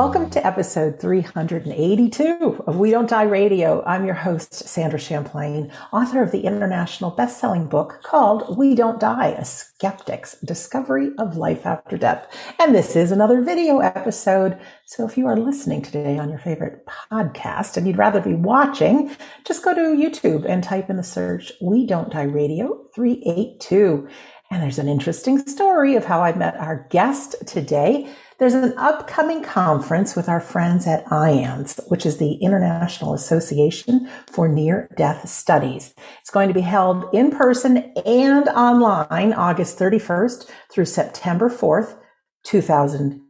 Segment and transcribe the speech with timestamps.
[0.00, 3.84] Welcome to episode 382 of We Don't Die Radio.
[3.84, 9.28] I'm your host, Sandra Champlain, author of the international best-selling book called We Don't Die,
[9.28, 12.34] A Skeptic's Discovery of Life After Death.
[12.58, 14.58] And this is another video episode.
[14.86, 19.14] So if you are listening today on your favorite podcast and you'd rather be watching,
[19.44, 24.08] just go to YouTube and type in the search We Don't Die Radio 382.
[24.50, 28.08] And there's an interesting story of how I met our guest today.
[28.40, 34.48] There's an upcoming conference with our friends at IANDS, which is the International Association for
[34.48, 35.92] Near Death Studies.
[36.22, 41.98] It's going to be held in person and online August 31st through September 4th,
[42.44, 43.20] 2000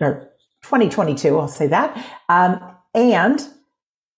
[0.00, 0.32] or
[0.62, 1.38] 2022.
[1.38, 1.94] I'll say that.
[2.30, 2.58] Um,
[2.94, 3.46] and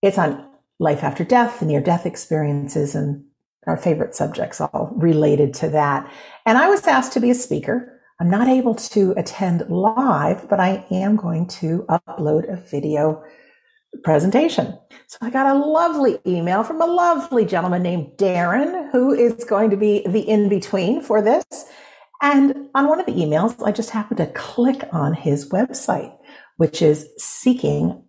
[0.03, 3.25] it's on life after death, the near death experiences, and
[3.67, 6.09] our favorite subjects all related to that.
[6.47, 7.98] And I was asked to be a speaker.
[8.21, 13.23] I'm not able to attend live, but I am going to upload a video
[14.03, 14.77] presentation.
[15.07, 19.71] So I got a lovely email from a lovely gentleman named Darren, who is going
[19.71, 21.45] to be the in between for this.
[22.21, 26.13] And on one of the emails, I just happened to click on his website,
[26.57, 28.05] which is seekingi.com,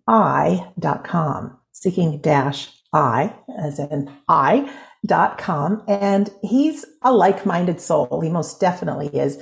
[1.70, 4.68] seeking dash I, as in I,
[5.06, 5.84] dot com.
[5.86, 8.20] And he's a like minded soul.
[8.20, 9.38] He most definitely is.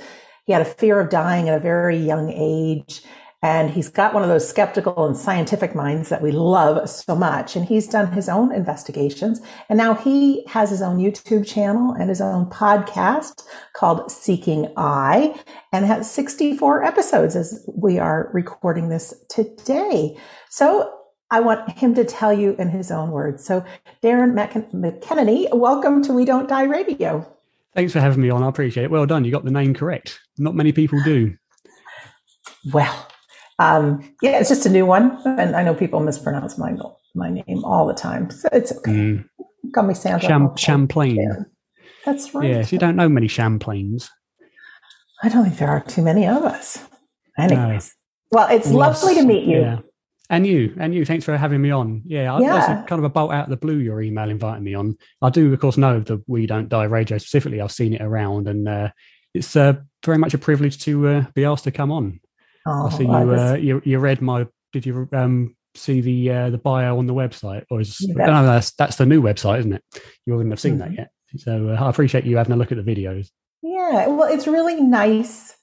[0.49, 3.03] He had a fear of dying at a very young age.
[3.43, 7.55] And he's got one of those skeptical and scientific minds that we love so much.
[7.55, 9.41] And he's done his own investigations.
[9.69, 13.43] And now he has his own YouTube channel and his own podcast
[13.75, 15.39] called Seeking I
[15.71, 20.17] and has 64 episodes as we are recording this today.
[20.49, 20.91] So
[21.29, 23.45] I want him to tell you in his own words.
[23.45, 23.63] So,
[24.01, 27.38] Darren McEnaney, welcome to We Don't Die Radio.
[27.75, 28.43] Thanks for having me on.
[28.43, 28.91] I appreciate it.
[28.91, 29.25] Well done.
[29.25, 30.19] You got the name correct.
[30.37, 31.35] Not many people do.
[32.73, 33.07] Well,
[33.59, 36.75] um, yeah, it's just a new one, and I know people mispronounce my
[37.15, 38.91] my name all the time, so it's okay.
[38.91, 39.25] Mm.
[39.73, 40.27] Call me Sandra.
[40.27, 41.45] Cham- Champlain.
[42.05, 42.49] That's right.
[42.49, 44.09] Yes, you don't know many Champlains.
[45.21, 46.79] I don't think there are too many of us.
[47.37, 47.93] Anyways,
[48.31, 48.37] no.
[48.37, 49.59] well, it's lovely to meet you.
[49.61, 49.79] Yeah.
[50.31, 52.03] And you, and you, thanks for having me on.
[52.05, 52.53] Yeah, yeah.
[52.53, 53.77] that's kind of a bolt out of the blue.
[53.77, 54.95] Your email inviting me on.
[55.23, 57.61] I do, of course, know the We Don't Die radio specifically.
[57.61, 58.89] I've seen it around, and uh,
[59.33, 59.73] it's uh,
[60.05, 62.19] very much a privilege to uh, be asked to come on.
[62.67, 63.81] Oh, I see you, uh, you.
[63.83, 64.45] You read my.
[64.71, 68.71] Did you um, see the uh, the bio on the website, or is no, that's
[68.73, 69.83] that's the new website, isn't it?
[70.27, 70.95] You wouldn't have seen mm-hmm.
[70.95, 71.09] that yet.
[71.37, 73.29] So uh, I appreciate you having a look at the videos.
[73.63, 75.55] Yeah, well, it's really nice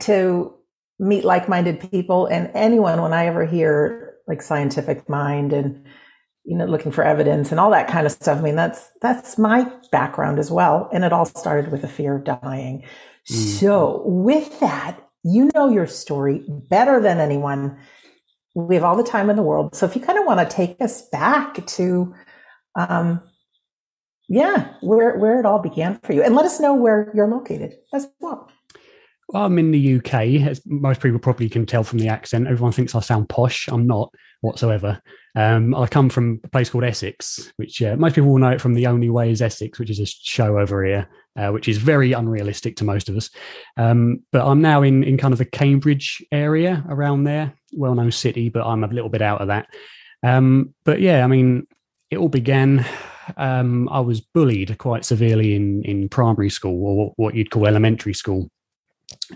[0.00, 0.54] to
[0.98, 5.84] meet like-minded people and anyone when I ever hear like scientific mind and
[6.44, 8.38] you know looking for evidence and all that kind of stuff.
[8.38, 12.16] I mean that's that's my background as well and it all started with a fear
[12.16, 12.84] of dying.
[13.30, 13.58] Mm.
[13.58, 17.78] So with that, you know your story better than anyone.
[18.54, 19.74] We have all the time in the world.
[19.74, 22.14] So if you kind of want to take us back to
[22.76, 23.22] um
[24.28, 27.74] yeah, where where it all began for you and let us know where you're located
[27.92, 28.48] as well.
[29.34, 32.46] I'm in the UK, as most people probably can tell from the accent.
[32.46, 33.68] Everyone thinks I sound posh.
[33.68, 34.12] I'm not
[34.42, 35.00] whatsoever.
[35.34, 38.60] Um, I come from a place called Essex, which uh, most people will know it
[38.60, 41.78] from The Only Way is Essex, which is a show over here, uh, which is
[41.78, 43.30] very unrealistic to most of us.
[43.78, 48.12] Um, but I'm now in, in kind of the Cambridge area around there, well known
[48.12, 49.68] city, but I'm a little bit out of that.
[50.22, 51.66] Um, but yeah, I mean,
[52.10, 52.84] it all began.
[53.36, 58.14] Um, I was bullied quite severely in, in primary school or what you'd call elementary
[58.14, 58.50] school.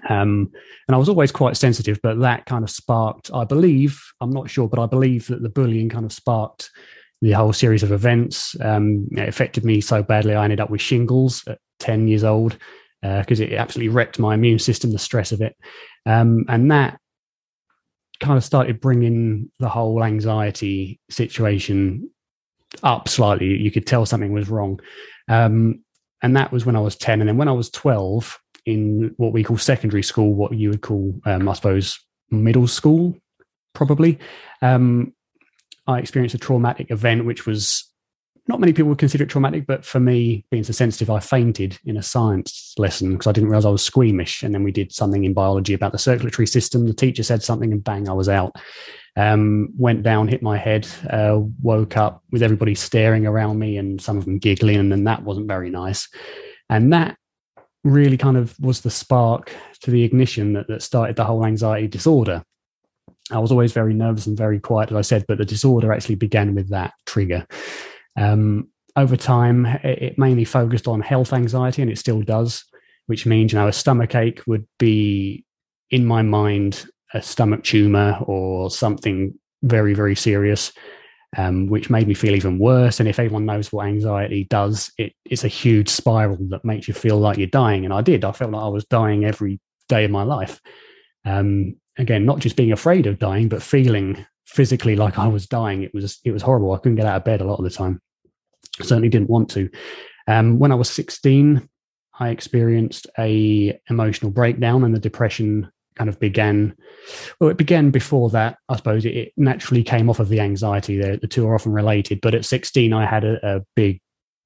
[0.09, 0.51] Um,
[0.89, 4.51] and I was always quite sensitive, but that kind of sparked, I believe, I'm not
[4.51, 6.71] sure, but I believe that the bullying kind of sparked
[7.23, 8.55] the whole series of events.
[8.61, 12.59] Um, it affected me so badly, I ended up with shingles at 10 years old
[13.03, 15.57] because uh, it absolutely wrecked my immune system, the stress of it.
[16.07, 16.99] Um, and that
[18.21, 22.11] kind of started bringing the whole anxiety situation
[22.83, 23.47] up slightly.
[23.47, 24.81] You could tell something was wrong.
[25.29, 25.83] Um,
[26.23, 27.21] and that was when I was 10.
[27.21, 30.83] And then when I was 12, in what we call secondary school, what you would
[30.83, 31.99] call, um, I suppose,
[32.31, 33.17] middle school,
[33.73, 34.19] probably.
[34.61, 35.15] Um,
[35.87, 37.91] I experienced a traumatic event, which was
[38.49, 41.79] not many people would consider it traumatic, but for me, being so sensitive, I fainted
[41.85, 44.43] in a science lesson because I didn't realize I was squeamish.
[44.43, 46.87] And then we did something in biology about the circulatory system.
[46.87, 48.57] The teacher said something, and bang, I was out.
[49.17, 54.01] Um, went down, hit my head, uh, woke up with everybody staring around me and
[54.01, 56.09] some of them giggling, and then that wasn't very nice.
[56.69, 57.17] And that
[57.87, 61.87] really kind of was the spark to the ignition that, that started the whole anxiety
[61.87, 62.43] disorder.
[63.31, 66.17] I was always very nervous and very quiet, as I said, but the disorder actually
[66.17, 67.47] began with that trigger.
[68.17, 72.65] Um, over time, it, it, mainly focused on health anxiety, and it still does,
[73.07, 75.45] which means, you know, a stomach ache would be
[75.91, 80.73] in my mind a stomach tumor or something very, very serious,
[81.37, 82.99] um, which made me feel even worse.
[82.99, 86.95] And if anyone knows what anxiety does, it, it's a huge spiral that makes you
[86.95, 87.85] feel like you're dying.
[87.85, 88.25] And I did.
[88.25, 90.61] I felt like I was dying every day of my life.
[91.25, 95.83] Um, again, not just being afraid of dying, but feeling physically like I was dying.
[95.83, 96.73] It was it was horrible.
[96.73, 98.01] I couldn't get out of bed a lot of the time.
[98.81, 99.69] certainly didn't want to.
[100.29, 101.69] Um, when I was 16,
[102.19, 106.77] I experienced a emotional breakdown, and the depression kind of began.
[107.41, 108.59] Well, it began before that.
[108.69, 110.99] I suppose it, naturally came off of the anxiety.
[110.99, 112.21] The, the two are often related.
[112.21, 114.01] But at 16, I had a, a big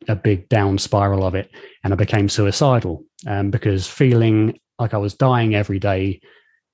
[0.08, 1.50] a big down spiral of it,
[1.85, 6.20] and I became suicidal um, because feeling like I was dying every day.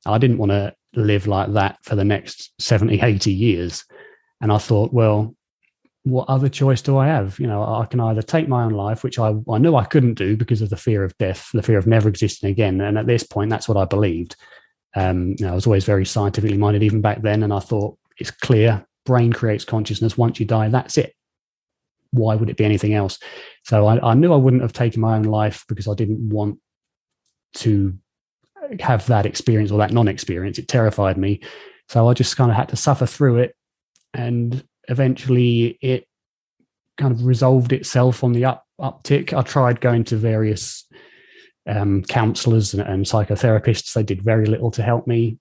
[0.04, 3.84] I didn't want to live like that for the next 70, 80 years.
[4.40, 5.34] And I thought, well,
[6.04, 7.38] what other choice do I have?
[7.40, 10.14] You know, I can either take my own life, which I, I knew I couldn't
[10.14, 12.80] do because of the fear of death, the fear of never existing again.
[12.80, 14.36] And at this point, that's what I believed.
[14.96, 17.44] Um, you know, I was always very scientifically minded even back then.
[17.44, 20.18] And I thought it's clear brain creates consciousness.
[20.18, 21.14] Once you die, that's it.
[22.10, 23.18] Why would it be anything else?
[23.64, 26.58] So I, I knew I wouldn't have taken my own life because I didn't want
[27.56, 27.96] to
[28.80, 30.58] have that experience or that non-experience.
[30.58, 31.40] It terrified me.
[31.88, 33.54] So I just kind of had to suffer through it.
[34.12, 36.06] And eventually it
[36.98, 39.32] kind of resolved itself on the up uptick.
[39.32, 40.86] I tried going to various
[41.66, 43.92] um, counselors and, and, psychotherapists.
[43.92, 45.38] They did very little to help me.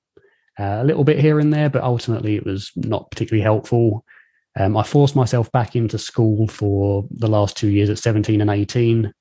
[0.57, 4.05] Uh, a little bit here and there, but ultimately it was not particularly helpful.
[4.57, 8.49] Um, I forced myself back into school for the last two years at 17 and
[8.49, 9.13] 18.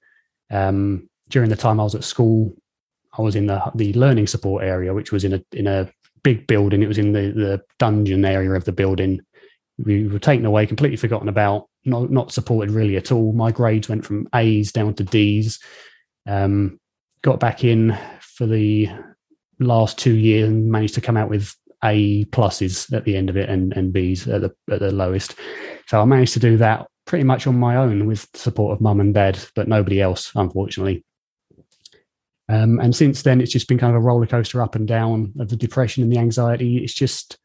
[0.50, 2.54] Um, during the time I was at school,
[3.18, 5.90] I was in the the learning support area, which was in a in a
[6.22, 6.82] big building.
[6.82, 9.20] It was in the the dungeon area of the building.
[9.78, 13.32] We were taken away, completely forgotten about, not not supported really at all.
[13.32, 15.58] My grades went from A's down to D's.
[16.26, 16.78] Um,
[17.24, 18.88] got back in for the
[19.58, 23.36] last two years and managed to come out with A pluses at the end of
[23.36, 25.34] it and, and B's at the at the lowest.
[25.88, 29.00] So I managed to do that pretty much on my own with support of mum
[29.00, 31.04] and dad, but nobody else, unfortunately.
[32.48, 35.32] Um, and since then, it's just been kind of a roller coaster up and down
[35.38, 36.78] of the depression and the anxiety.
[36.78, 37.38] It's just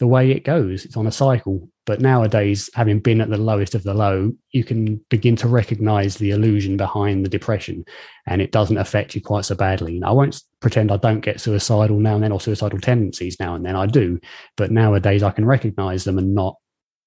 [0.00, 0.84] the way it goes.
[0.84, 1.68] It's on a cycle.
[1.86, 6.16] But nowadays, having been at the lowest of the low, you can begin to recognize
[6.16, 7.84] the illusion behind the depression
[8.26, 10.02] and it doesn't affect you quite so badly.
[10.02, 13.64] I won't pretend I don't get suicidal now and then or suicidal tendencies now and
[13.64, 13.76] then.
[13.76, 14.18] I do.
[14.56, 16.56] But nowadays, I can recognize them and not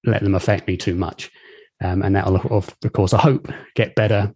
[0.04, 1.30] let them affect me too much.
[1.82, 4.32] Um, and that'll, of course, I hope get better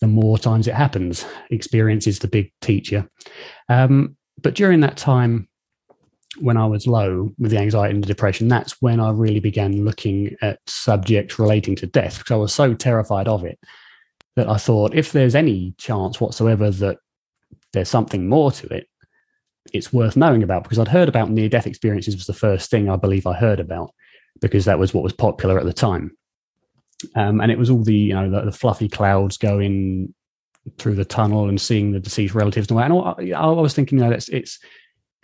[0.00, 1.24] the more times it happens.
[1.50, 3.08] Experience is the big teacher.
[3.68, 5.48] Um, but during that time,
[6.38, 9.84] when I was low with the anxiety and the depression, that's when I really began
[9.84, 13.58] looking at subjects relating to death because I was so terrified of it
[14.36, 16.98] that I thought if there's any chance whatsoever that
[17.72, 18.88] there's something more to it,
[19.72, 22.88] it's worth knowing about because I'd heard about near death experiences was the first thing
[22.88, 23.92] I believe I heard about
[24.40, 26.16] because that was what was popular at the time.
[27.16, 30.14] Um, and it was all the you know the, the, fluffy clouds going
[30.78, 33.14] through the tunnel and seeing the deceased relatives and all.
[33.18, 34.58] And I, I was thinking, you know, it's, it's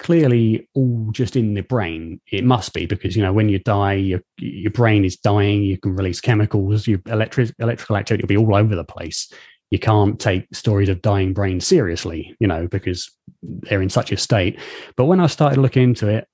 [0.01, 2.21] clearly all just in the brain.
[2.33, 5.63] It must be because you know when you die, your your brain is dying.
[5.63, 6.87] You can release chemicals.
[6.87, 9.33] Your electric electrical activity will be all over the place.
[9.71, 13.11] You can't take stories of dying brains seriously, you know, because
[13.43, 14.59] they're in such a state.
[14.97, 16.27] But when I started looking into it,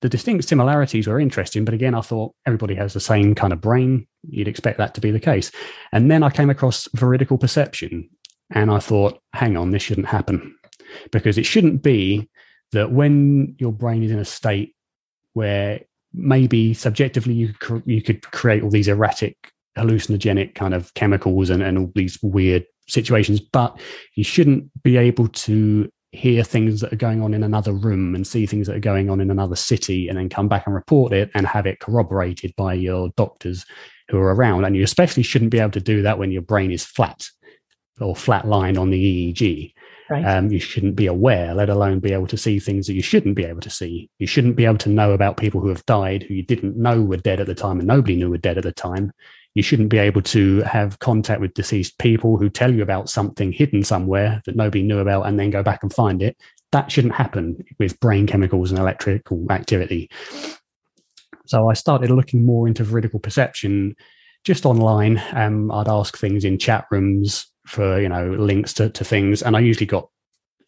[0.00, 3.60] the distinct similarities were interesting, but again, I thought everybody has the same kind of
[3.60, 4.06] brain.
[4.28, 5.52] You'd expect that to be the case.
[5.92, 8.10] And then I came across veridical perception,
[8.50, 10.56] and I thought, hang on, this shouldn't happen.
[11.12, 12.28] Because it shouldn't be
[12.74, 14.74] that when your brain is in a state
[15.32, 15.80] where
[16.12, 17.54] maybe subjectively you,
[17.84, 22.64] you could create all these erratic, hallucinogenic kind of chemicals and, and all these weird
[22.86, 23.78] situations, but
[24.14, 28.26] you shouldn't be able to hear things that are going on in another room and
[28.26, 31.12] see things that are going on in another city and then come back and report
[31.12, 33.66] it and have it corroborated by your doctors
[34.08, 34.64] who are around.
[34.64, 37.26] And you especially shouldn't be able to do that when your brain is flat
[38.00, 39.72] or flat line on the EEG.
[40.10, 40.24] Right.
[40.24, 43.36] Um, you shouldn't be aware, let alone be able to see things that you shouldn't
[43.36, 44.10] be able to see.
[44.18, 47.02] You shouldn't be able to know about people who have died who you didn't know
[47.02, 49.12] were dead at the time and nobody knew were dead at the time
[49.54, 53.52] you shouldn't be able to have contact with deceased people who tell you about something
[53.52, 56.36] hidden somewhere that nobody knew about and then go back and find it.
[56.72, 60.10] That shouldn't happen with brain chemicals and electrical activity.
[61.46, 63.94] So I started looking more into veridical perception
[64.42, 65.22] just online.
[65.32, 69.42] Um, I'd ask things in chat rooms for, you know, links to, to things.
[69.42, 70.08] And I usually got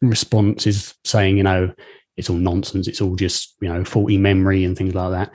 [0.00, 1.73] responses saying, you know,
[2.17, 2.88] it's all nonsense.
[2.88, 5.33] It's all just, you know, faulty memory and things like that.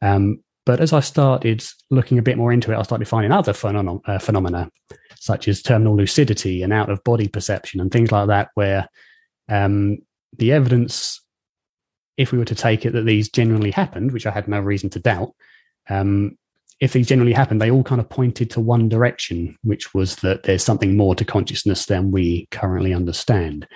[0.00, 3.52] Um, but as I started looking a bit more into it, I started finding other
[3.52, 4.70] phenom- uh, phenomena,
[5.18, 8.88] such as terminal lucidity and out of body perception and things like that, where
[9.48, 9.98] um,
[10.38, 11.20] the evidence
[12.16, 14.90] if we were to take it that these genuinely happened, which I had no reason
[14.90, 15.34] to doubt,
[15.88, 16.36] um,
[16.82, 20.42] if these generally happened, they all kind of pointed to one direction, which was that
[20.42, 23.68] there's something more to consciousness than we currently understand.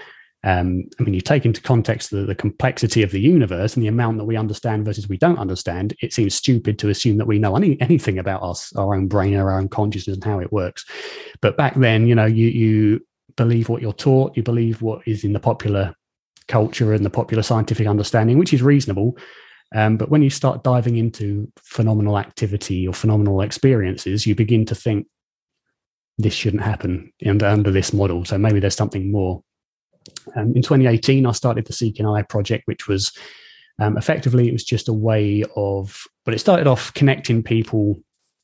[0.42, 3.88] Um, I mean, you take into context the, the, complexity of the universe and the
[3.88, 5.94] amount that we understand versus we don't understand.
[6.02, 9.36] It seems stupid to assume that we know any, anything about us, our own brain,
[9.36, 10.84] our own consciousness, and how it works.
[11.40, 15.22] But back then, you know, you you believe what you're taught, you believe what is
[15.22, 15.94] in the popular
[16.48, 19.16] culture and the popular scientific understanding, which is reasonable.
[19.76, 24.74] Um, but when you start diving into phenomenal activity or phenomenal experiences, you begin to
[24.74, 25.06] think
[26.16, 28.24] this shouldn't happen under, under this model.
[28.24, 29.42] So maybe there's something more.
[30.34, 33.12] Um, in 2018, I started the Seek Seeking I project, which was
[33.78, 37.98] um, effectively it was just a way of, but it started off connecting people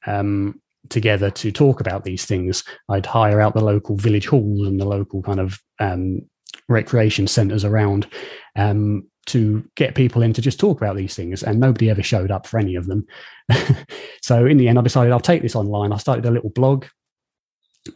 [0.06, 0.60] um,
[0.90, 2.62] together to talk about these things.
[2.90, 6.28] I'd hire out the local village halls and the local kind of um,
[6.68, 8.06] recreation centres around
[8.54, 12.30] um, to get people in to just talk about these things, and nobody ever showed
[12.30, 13.06] up for any of them.
[14.22, 15.92] so in the end, I decided I'll take this online.
[15.92, 16.86] I started a little blog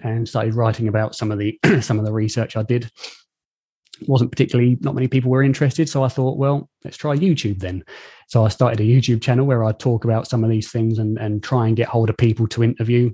[0.01, 2.91] and started writing about some of the some of the research I did.
[4.01, 7.61] It wasn't particularly not many people were interested, so I thought, well, let's try YouTube
[7.61, 7.83] then.
[8.29, 11.19] So I started a YouTube channel where I talk about some of these things and
[11.19, 13.13] and try and get hold of people to interview.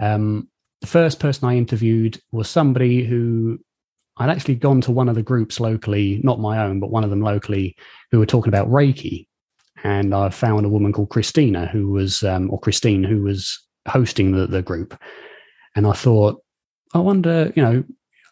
[0.00, 0.48] Um,
[0.80, 3.58] the first person I interviewed was somebody who
[4.18, 7.10] I'd actually gone to one of the groups locally, not my own, but one of
[7.10, 7.76] them locally,
[8.10, 9.26] who were talking about Reiki.
[9.84, 14.32] And I found a woman called Christina, who was, um, or Christine, who was hosting
[14.32, 14.98] the, the group.
[15.76, 16.42] And I thought,
[16.94, 17.84] I wonder, you know,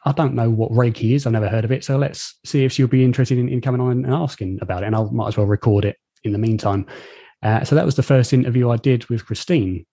[0.05, 1.27] I don't know what Reiki is.
[1.27, 1.85] I've never heard of it.
[1.85, 4.87] So let's see if she'll be interested in, in coming on and asking about it.
[4.87, 6.87] And I might as well record it in the meantime.
[7.43, 9.85] Uh, so that was the first interview I did with Christine.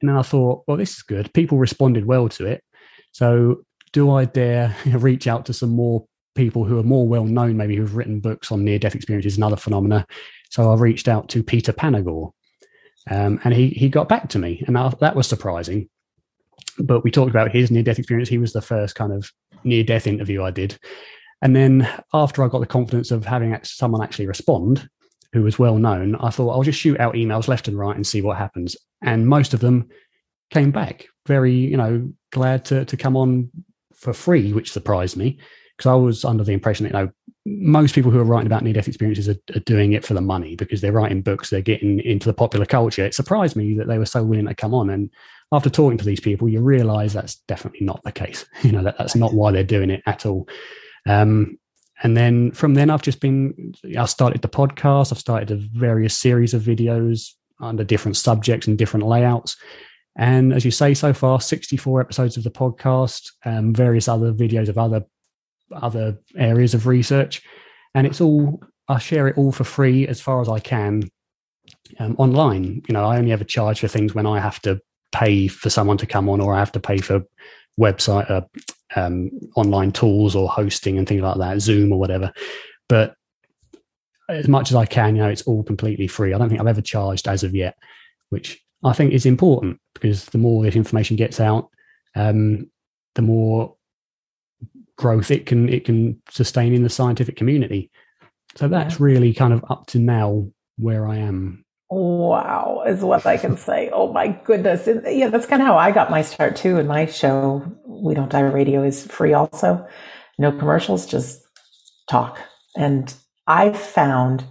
[0.00, 1.32] And then I thought, well, this is good.
[1.32, 2.62] People responded well to it.
[3.12, 7.56] So do I dare reach out to some more people who are more well known,
[7.56, 10.06] maybe who've written books on near death experiences and other phenomena?
[10.50, 12.32] So I reached out to Peter Panagore,
[13.10, 15.88] um, and he he got back to me, and that was surprising.
[16.78, 18.28] But we talked about his near death experience.
[18.28, 19.30] He was the first kind of
[19.64, 20.78] near death interview I did,
[21.42, 24.88] and then after I got the confidence of having someone actually respond,
[25.32, 28.06] who was well known, I thought I'll just shoot out emails left and right and
[28.06, 28.76] see what happens.
[29.02, 29.88] And most of them
[30.50, 33.50] came back very, you know, glad to to come on
[34.02, 35.38] for free, which surprised me
[35.76, 37.12] because I was under the impression that you know
[37.44, 40.20] most people who are writing about near death experiences are, are, doing it for the
[40.20, 43.04] money because they're writing books, they're getting into the popular culture.
[43.04, 44.90] It surprised me that they were so willing to come on.
[44.90, 45.10] And
[45.50, 48.44] after talking to these people, you realize that's definitely not the case.
[48.62, 50.48] You know that that's not why they're doing it at all.
[51.06, 51.58] Um,
[52.02, 55.12] and then from then, I've just been I started the podcast.
[55.12, 57.30] I've started a various series of videos
[57.60, 59.56] under different subjects and different layouts.
[60.16, 64.68] And as you say, so far, 64 episodes of the podcast, um, various other videos
[64.68, 65.04] of other
[65.74, 67.42] other areas of research,
[67.94, 71.04] and it's all I share it all for free as far as I can
[71.98, 72.82] um, online.
[72.88, 74.80] You know, I only ever charge for things when I have to
[75.12, 77.22] pay for someone to come on, or I have to pay for
[77.80, 78.42] website, uh,
[78.94, 82.32] um, online tools, or hosting and things like that, Zoom or whatever.
[82.88, 83.14] But
[84.28, 86.32] as much as I can, you know, it's all completely free.
[86.34, 87.76] I don't think I've ever charged as of yet,
[88.30, 91.70] which I think is important because the more this information gets out,
[92.16, 92.70] um,
[93.14, 93.76] the more
[94.96, 97.90] growth it can it can sustain in the scientific community.
[98.56, 99.04] So that's yeah.
[99.04, 100.46] really kind of up to now
[100.78, 101.64] where I am.
[101.90, 103.90] Wow, is what I can say.
[103.92, 104.88] Oh my goodness.
[105.06, 106.78] Yeah, that's kind of how I got my start too.
[106.78, 109.86] And my show, We Don't Die Radio, is free also.
[110.38, 111.42] No commercials, just
[112.08, 112.38] talk.
[112.76, 113.12] And
[113.46, 114.44] I found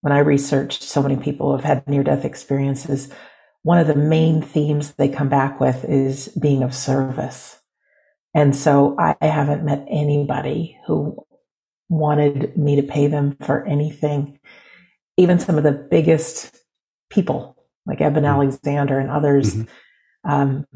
[0.00, 3.12] when I researched so many people have had near death experiences,
[3.62, 7.60] one of the main themes they come back with is being of service.
[8.34, 11.26] And so I haven't met anybody who
[11.88, 14.38] wanted me to pay them for anything.
[15.16, 16.56] Even some of the biggest
[17.10, 18.32] people like Eben mm-hmm.
[18.32, 19.54] Alexander and others.
[19.54, 20.30] Mm-hmm.
[20.30, 20.66] Um,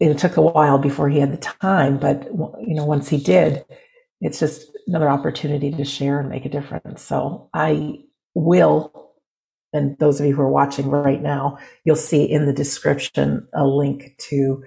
[0.00, 3.64] it took a while before he had the time, but you know, once he did,
[4.20, 7.02] it's just another opportunity to share and make a difference.
[7.02, 8.04] So I
[8.34, 9.07] will
[9.72, 13.66] and those of you who are watching right now, you'll see in the description a
[13.66, 14.62] link to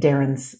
[0.00, 0.56] Darren's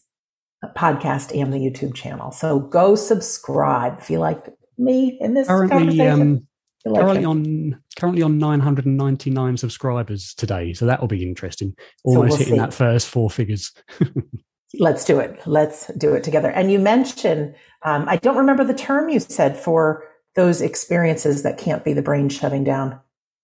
[0.77, 2.33] podcast and the YouTube channel.
[2.33, 3.99] So go subscribe.
[3.99, 4.45] if you like
[4.77, 6.21] me in this currently, conversation.
[6.21, 6.47] Um,
[6.85, 11.75] like currently on currently on 999 subscribers today, so that will be interesting.
[12.05, 12.59] Almost so we'll hitting see.
[12.59, 13.73] that first four figures.
[14.79, 15.41] Let's do it.
[15.47, 16.49] Let's do it together.
[16.49, 20.05] And you mentioned, um, I don't remember the term you said for
[20.37, 23.01] those experiences that can't be the brain shutting down.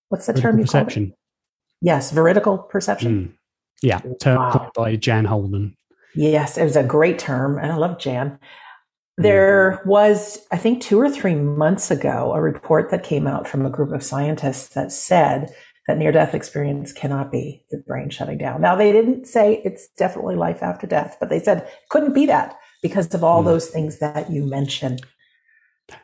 [0.09, 1.13] What's the term you perception?
[1.81, 3.13] Yes, veridical perception.
[3.13, 3.33] Mm.
[3.83, 4.71] Yeah, term wow.
[4.75, 5.77] by Jan Holden.
[6.15, 8.39] Yes, it was a great term, and I love Jan.
[9.19, 13.65] There was, I think, two or three months ago, a report that came out from
[13.65, 15.51] a group of scientists that said
[15.87, 18.61] that near death experience cannot be the brain shutting down.
[18.61, 22.27] Now, they didn't say it's definitely life after death, but they said it couldn't be
[22.27, 23.47] that because of all mm.
[23.47, 25.03] those things that you mentioned.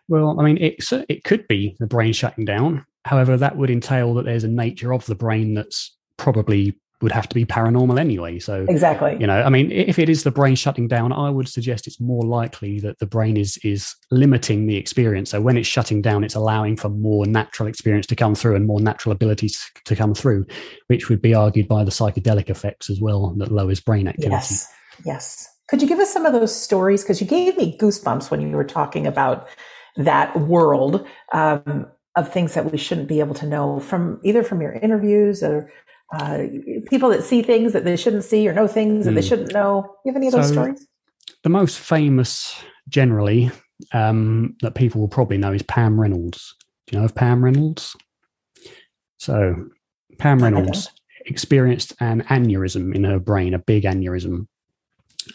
[0.09, 2.87] Well, I mean, it, it could be the brain shutting down.
[3.05, 7.29] However, that would entail that there's a nature of the brain that's probably would have
[7.29, 8.39] to be paranormal anyway.
[8.39, 11.49] So exactly, you know, I mean, if it is the brain shutting down, I would
[11.49, 15.31] suggest it's more likely that the brain is is limiting the experience.
[15.31, 18.67] So when it's shutting down, it's allowing for more natural experience to come through and
[18.67, 20.47] more natural abilities to come through,
[20.87, 24.31] which would be argued by the psychedelic effects as well that lowers brain activity.
[24.31, 24.73] Yes,
[25.05, 25.49] yes.
[25.69, 27.03] Could you give us some of those stories?
[27.03, 29.49] Because you gave me goosebumps when you were talking about
[29.97, 34.61] that world um, of things that we shouldn't be able to know from either from
[34.61, 35.71] your interviews or
[36.15, 36.45] uh,
[36.87, 39.15] people that see things that they shouldn't see or know things that mm.
[39.15, 39.29] they hmm.
[39.29, 39.97] shouldn't know.
[40.05, 40.87] You have any of those so stories?
[41.43, 42.55] The most famous,
[42.89, 43.51] generally,
[43.93, 46.55] um, that people will probably know is Pam Reynolds.
[46.87, 47.97] Do you know of Pam Reynolds?
[49.17, 49.69] So,
[50.19, 50.91] Pam Reynolds
[51.27, 54.47] experienced an aneurysm in her brain, a big aneurysm,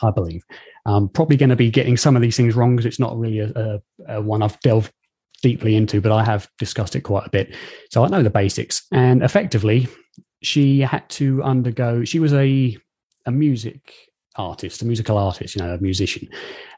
[0.03, 0.43] I believe.
[0.85, 3.39] I'm probably going to be getting some of these things wrong because it's not really
[3.39, 3.81] a, a,
[4.15, 4.91] a one I've delved
[5.41, 7.55] deeply into, but I have discussed it quite a bit.
[7.91, 8.85] So I know the basics.
[8.91, 9.87] And effectively,
[10.41, 12.03] she had to undergo.
[12.03, 12.77] She was a
[13.25, 13.93] a music
[14.35, 16.27] artist, a musical artist, you know, a musician,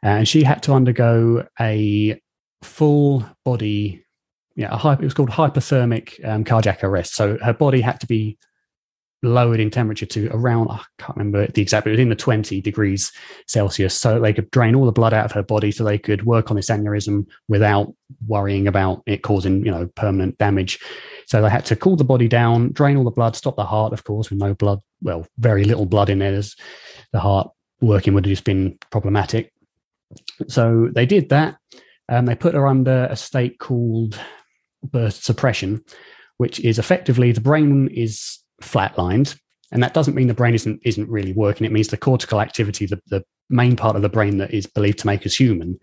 [0.01, 2.19] and she had to undergo a
[2.61, 4.03] full body.
[4.55, 7.15] Yeah, a it was called hypothermic um, cardiac arrest.
[7.15, 8.37] So her body had to be
[9.21, 12.15] lowered in temperature to around I can't remember the exact, but it was in the
[12.15, 13.11] 20 degrees
[13.47, 16.25] Celsius, so they could drain all the blood out of her body, so they could
[16.25, 17.93] work on this aneurysm without
[18.27, 20.79] worrying about it causing you know permanent damage.
[21.27, 23.93] So they had to cool the body down, drain all the blood, stop the heart,
[23.93, 26.33] of course, with no blood, well, very little blood in there.
[26.33, 26.55] As
[27.11, 29.51] the heart working would have just been problematic.
[30.47, 31.57] So they did that.
[32.09, 34.19] and they put her under a state called
[34.83, 35.83] burst suppression,
[36.37, 39.37] which is effectively the brain is flatlined.
[39.71, 41.65] And that doesn't mean the brain isn't isn't really working.
[41.65, 44.99] It means the cortical activity, the, the main part of the brain that is believed
[44.99, 45.79] to make us human,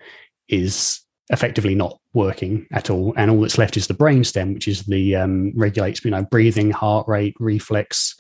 [0.49, 3.13] is effectively not working at all.
[3.17, 6.25] And all that's left is the brain stem, which is the um, regulates, you know,
[6.25, 8.15] breathing, heart rate, reflex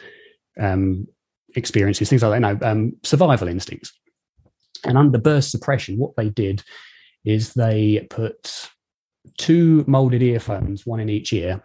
[0.60, 1.06] um,
[1.56, 2.48] experiences, things like that.
[2.48, 3.92] You know, um, survival instincts.
[4.84, 6.62] And under burst suppression, what they did
[7.24, 8.68] is they put
[9.36, 11.64] two molded earphones, one in each ear,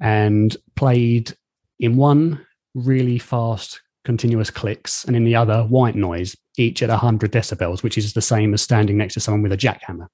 [0.00, 1.34] and played
[1.80, 7.30] in one really fast continuous clicks and in the other white noise each at 100
[7.30, 10.06] decibels which is the same as standing next to someone with a jackhammer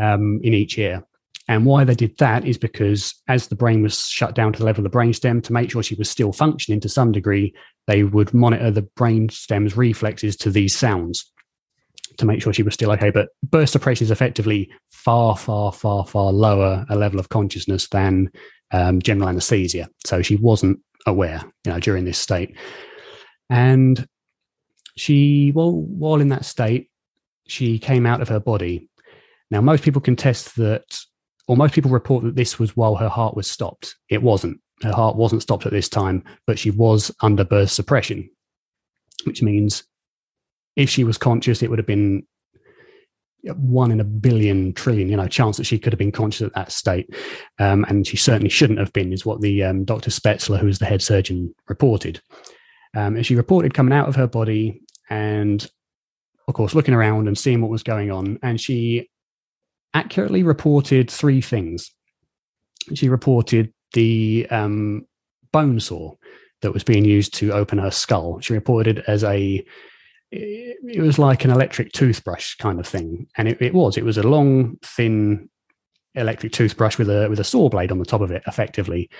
[0.00, 1.04] um, in each ear.
[1.48, 4.64] And why they did that is because as the brain was shut down to the
[4.64, 7.52] level of the brainstem to make sure she was still functioning to some degree
[7.86, 11.30] they would monitor the brainstem's reflexes to these sounds
[12.18, 13.10] to make sure she was still okay.
[13.10, 18.30] But burst suppression is effectively far far far far lower a level of consciousness than
[18.72, 19.88] um, general anesthesia.
[20.04, 22.56] So she wasn't aware, you know, during this state.
[23.48, 24.06] And
[24.96, 26.90] she, well, while in that state,
[27.46, 28.88] she came out of her body.
[29.50, 30.84] Now, most people contest that,
[31.48, 33.96] or most people report that this was while her heart was stopped.
[34.08, 34.60] It wasn't.
[34.82, 38.30] Her heart wasn't stopped at this time, but she was under burst suppression,
[39.24, 39.82] which means
[40.76, 42.24] if she was conscious, it would have been
[43.42, 46.54] one in a billion trillion, you know, chance that she could have been conscious at
[46.54, 47.14] that state.
[47.58, 50.10] Um, and she certainly shouldn't have been, is what the um, Dr.
[50.10, 52.20] Spetzler, who was the head surgeon, reported.
[52.94, 55.66] Um, and she reported coming out of her body and,
[56.48, 58.38] of course, looking around and seeing what was going on.
[58.42, 59.08] And she
[59.94, 61.92] accurately reported three things.
[62.94, 65.06] She reported the um,
[65.52, 66.14] bone saw
[66.62, 68.40] that was being used to open her skull.
[68.40, 69.64] She reported as a
[70.32, 73.96] it, was like an electric toothbrush kind of thing, and it, it, was.
[73.96, 75.48] It was a long, thin
[76.14, 79.10] electric toothbrush with a with a saw blade on the top of it, effectively.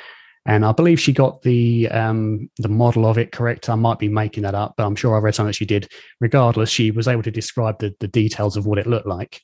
[0.47, 3.69] And I believe she got the um, the model of it correct.
[3.69, 5.89] I might be making that up, but I'm sure I read something that she did.
[6.21, 9.43] Regardless, she was able to describe the, the details of what it looked like.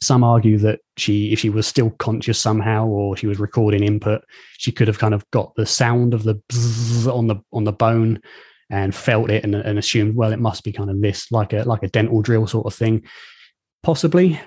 [0.00, 4.22] Some argue that she, if she was still conscious somehow, or she was recording input,
[4.58, 6.40] she could have kind of got the sound of the
[7.12, 8.20] on the on the bone
[8.72, 11.62] and felt it and, and assumed, well, it must be kind of this, like a
[11.64, 13.04] like a dental drill sort of thing.
[13.82, 14.40] Possibly,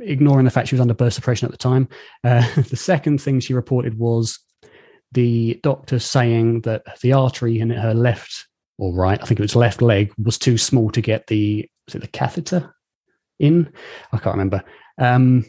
[0.00, 1.88] ignoring the fact she was under burst suppression at the time.
[2.24, 4.38] Uh, the second thing she reported was
[5.10, 8.46] the doctor saying that the artery in her left
[8.78, 11.96] or right, I think it was left leg, was too small to get the was
[11.96, 12.74] it the catheter
[13.40, 13.72] in?
[14.12, 14.62] I can't remember.
[14.98, 15.44] Um,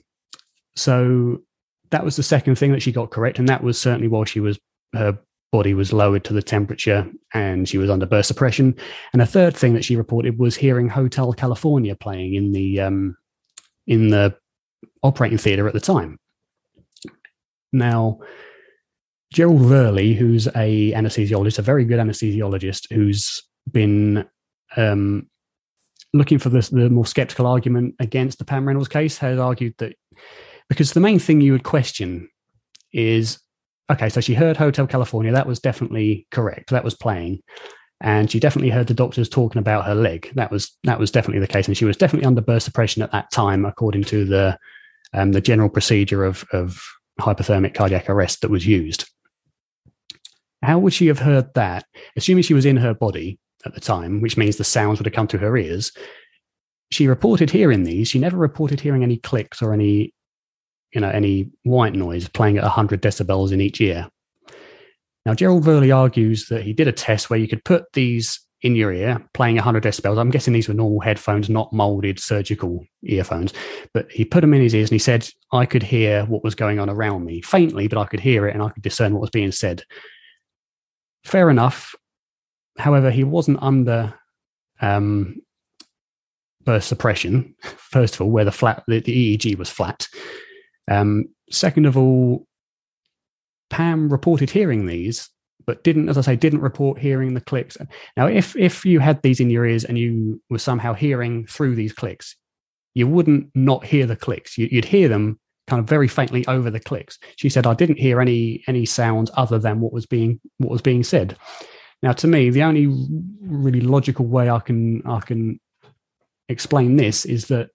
[0.75, 1.43] so
[1.91, 4.39] that was the second thing that she got correct, and that was certainly while she
[4.39, 4.59] was
[4.95, 5.19] her
[5.53, 8.75] body was lowered to the temperature and she was under burst suppression.
[9.13, 13.15] And a third thing that she reported was hearing Hotel California playing in the um,
[13.85, 14.35] in the
[15.03, 16.19] operating theatre at the time.
[17.71, 18.19] Now,
[19.31, 24.25] Gerald Woerlee, who's a anesthesiologist, a very good anesthesiologist, who's been
[24.75, 25.29] um,
[26.13, 29.93] looking for the more skeptical argument against the Pam Reynolds case, has argued that
[30.67, 32.27] because the main thing you would question
[32.91, 33.39] is
[33.91, 37.41] okay, so she heard Hotel California, that was definitely correct, that was playing,
[38.01, 40.31] and she definitely heard the doctors talking about her leg.
[40.35, 43.11] That was that was definitely the case, and she was definitely under burst suppression at
[43.11, 44.57] that time, according to the
[45.13, 46.81] um, the general procedure of of
[47.19, 49.09] hypothermic cardiac arrest that was used.
[50.63, 51.85] How would she have heard that?
[52.15, 55.13] Assuming she was in her body at the time, which means the sounds would have
[55.13, 55.91] come to her ears.
[56.91, 58.07] She reported hearing these.
[58.07, 60.13] She never reported hearing any clicks or any,
[60.93, 64.07] you know, any white noise playing at 100 decibels in each ear.
[65.25, 68.75] Now, Gerald Woerlee argues that he did a test where you could put these in
[68.75, 70.17] your ear playing 100 decibels.
[70.17, 73.53] I'm guessing these were normal headphones, not molded surgical earphones.
[73.93, 76.55] But he put them in his ears and he said, I could hear what was
[76.55, 79.21] going on around me faintly, but I could hear it and I could discern what
[79.21, 79.83] was being said.
[81.25, 81.93] Fair enough.
[82.77, 84.13] However, he wasn't under
[84.81, 85.41] um,
[86.63, 90.07] burst suppression, first of all, where the flat the, the EEG was flat.
[90.89, 92.45] Um, second of all,
[93.69, 95.29] Pam reported hearing these,
[95.65, 97.77] but didn't, as I say, didn't report hearing the clicks.
[98.17, 101.75] Now, if if you had these in your ears and you were somehow hearing through
[101.75, 102.35] these clicks,
[102.93, 104.57] you wouldn't not hear the clicks.
[104.57, 107.17] You, would hear them kind of very faintly over the clicks.
[107.37, 110.81] She said, "I didn't hear any any sounds other than what was being what was
[110.81, 111.37] being said."
[112.03, 112.87] Now, to me, the only
[113.41, 115.59] really logical way I can I can
[116.49, 117.69] explain this is that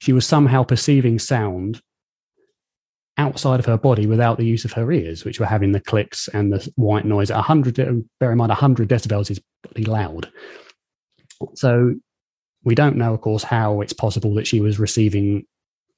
[0.00, 1.80] she was somehow perceiving sound
[3.16, 6.28] outside of her body without the use of her ears, which were having the clicks
[6.28, 7.30] and the white noise.
[7.30, 7.76] A hundred,
[8.18, 10.30] bear in mind, hundred decibels is pretty loud.
[11.54, 11.94] So
[12.64, 15.46] we don't know, of course, how it's possible that she was receiving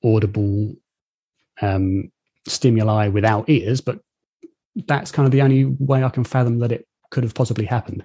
[0.05, 0.75] audible
[1.63, 2.11] um,
[2.47, 4.01] stimuli without ears, but
[4.87, 8.03] that's kind of the only way I can fathom that it could have possibly happened.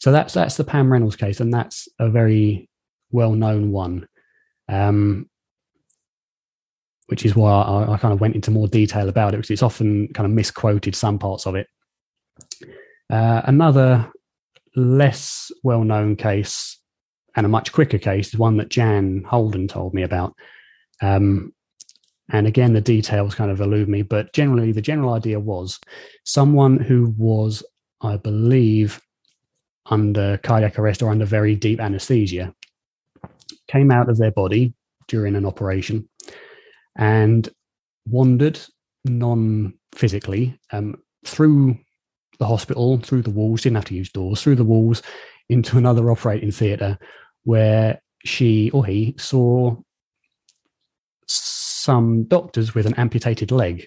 [0.00, 2.70] So that's that's the Pam Reynolds case, and that's a very
[3.10, 4.06] well known one.
[4.68, 5.28] Um,
[7.08, 9.62] which is why I, I, kind of went into more detail about it because it's
[9.62, 11.66] often kind of misquoted some parts of it.
[13.10, 14.10] Uh, another
[14.76, 16.78] less well known case
[17.34, 20.34] and a much quicker case is one that Jan Holden told me about.
[21.00, 21.54] Um,
[22.30, 25.78] and again, the details kind of elude me, but generally, the general idea was
[26.24, 27.62] someone who was,
[28.02, 29.00] I believe,
[29.86, 32.54] under cardiac arrest or under very deep anesthesia
[33.66, 34.74] came out of their body
[35.06, 36.06] during an operation
[36.98, 37.48] and
[38.06, 38.60] wandered
[39.04, 41.78] non physically um, through
[42.38, 45.02] the hospital, through the walls, didn't have to use doors, through the walls
[45.48, 46.98] into another operating theatre
[47.44, 49.74] where she or he saw
[51.26, 53.86] some doctors with an amputated leg.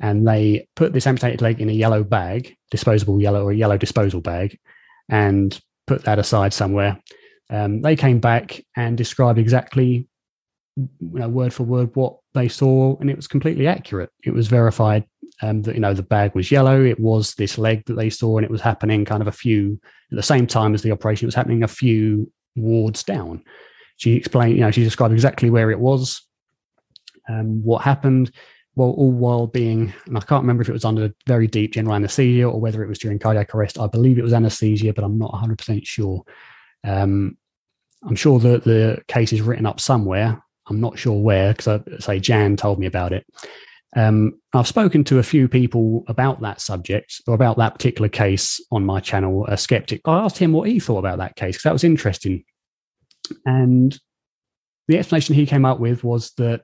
[0.00, 3.76] And they put this amputated leg in a yellow bag, disposable yellow or a yellow
[3.76, 4.58] disposal bag,
[5.10, 6.98] and put that aside somewhere.
[7.50, 10.08] Um, they came back and described exactly
[11.00, 14.10] you know, word for word what they saw, and it was completely accurate.
[14.24, 15.04] It was verified
[15.42, 16.82] um, that you know the bag was yellow.
[16.82, 19.80] It was this leg that they saw, and it was happening kind of a few
[20.12, 21.26] at the same time as the operation.
[21.26, 23.42] It was happening a few wards down.
[23.96, 26.26] She explained, you know, she described exactly where it was,
[27.28, 28.30] um, what happened,
[28.74, 31.94] well, all while being, and I can't remember if it was under very deep general
[31.94, 33.78] anesthesia or whether it was during cardiac arrest.
[33.78, 36.22] I believe it was anesthesia, but I'm not 100% sure.
[36.82, 37.36] Um,
[38.02, 40.42] I'm sure that the case is written up somewhere.
[40.70, 43.26] I'm not sure where because I say Jan told me about it.
[43.96, 48.64] Um, I've spoken to a few people about that subject or about that particular case
[48.70, 50.00] on my channel, a skeptic.
[50.04, 52.44] I asked him what he thought about that case because that was interesting.
[53.44, 53.98] And
[54.86, 56.62] the explanation he came up with was that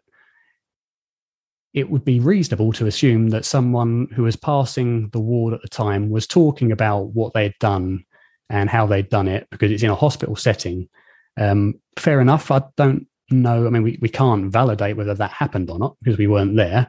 [1.75, 5.69] it would be reasonable to assume that someone who was passing the ward at the
[5.69, 8.05] time was talking about what they'd done
[8.49, 10.89] and how they'd done it because it's in a hospital setting.
[11.37, 12.51] Um, fair enough.
[12.51, 13.67] I don't know.
[13.67, 16.89] I mean, we, we can't validate whether that happened or not because we weren't there.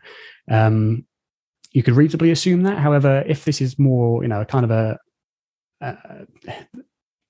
[0.49, 1.05] Um,
[1.71, 2.77] you could reasonably assume that.
[2.77, 4.97] However, if this is more, you know, kind of a,
[5.81, 5.95] uh,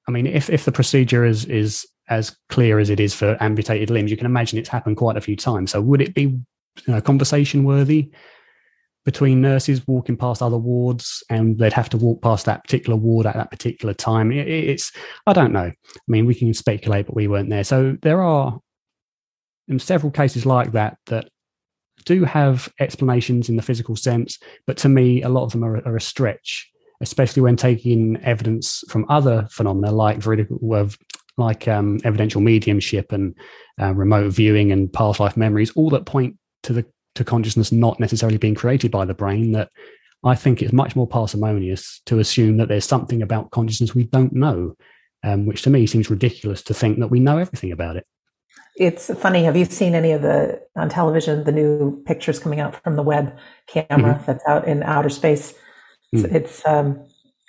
[0.07, 3.89] I mean, if if the procedure is is as clear as it is for amputated
[3.89, 5.71] limbs, you can imagine it's happened quite a few times.
[5.71, 6.43] So, would it be, you
[6.87, 8.11] know, conversation worthy
[9.03, 13.25] between nurses walking past other wards, and they'd have to walk past that particular ward
[13.25, 14.31] at that particular time?
[14.31, 14.91] It, it's,
[15.25, 15.71] I don't know.
[15.71, 17.65] I mean, we can speculate, but we weren't there.
[17.65, 18.59] So there are
[19.79, 21.29] several cases like that that
[22.05, 25.77] do have explanations in the physical sense, but to me, a lot of them are,
[25.85, 26.69] are a stretch,
[27.01, 30.59] especially when taking evidence from other phenomena like veridical,
[31.37, 33.35] like um, evidential mediumship and
[33.79, 37.99] uh, remote viewing and past life memories, all that point to the to consciousness not
[37.99, 39.51] necessarily being created by the brain.
[39.51, 39.69] That
[40.23, 44.33] I think it's much more parsimonious to assume that there's something about consciousness we don't
[44.33, 44.75] know,
[45.23, 48.05] um, which to me seems ridiculous to think that we know everything about it.
[48.77, 49.43] It's funny.
[49.43, 53.01] Have you seen any of the on television the new pictures coming out from the
[53.01, 53.35] web
[53.65, 54.25] camera mm-hmm.
[54.25, 55.55] that's out in outer space?
[56.13, 56.25] Mm.
[56.25, 56.97] It's, it's um,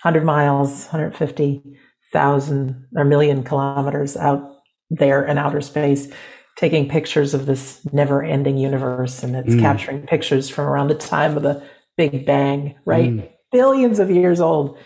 [0.02, 4.56] 100 miles, 150,000 or million kilometers out
[4.90, 6.08] there in outer space,
[6.56, 9.60] taking pictures of this never-ending universe, and it's mm.
[9.60, 11.62] capturing pictures from around the time of the
[11.98, 13.10] Big Bang, right?
[13.10, 13.28] Mm.
[13.52, 14.78] Billions of years old.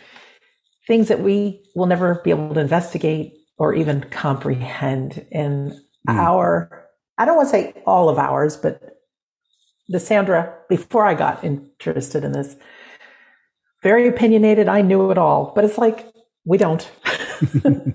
[0.88, 6.14] Things that we will never be able to investigate or even comprehend in mm.
[6.14, 6.88] our,
[7.18, 8.80] I don't want to say all of ours, but
[9.88, 12.56] the Sandra, before I got interested in this,
[13.82, 14.68] very opinionated.
[14.68, 16.06] I knew it all, but it's like,
[16.44, 16.88] we don't.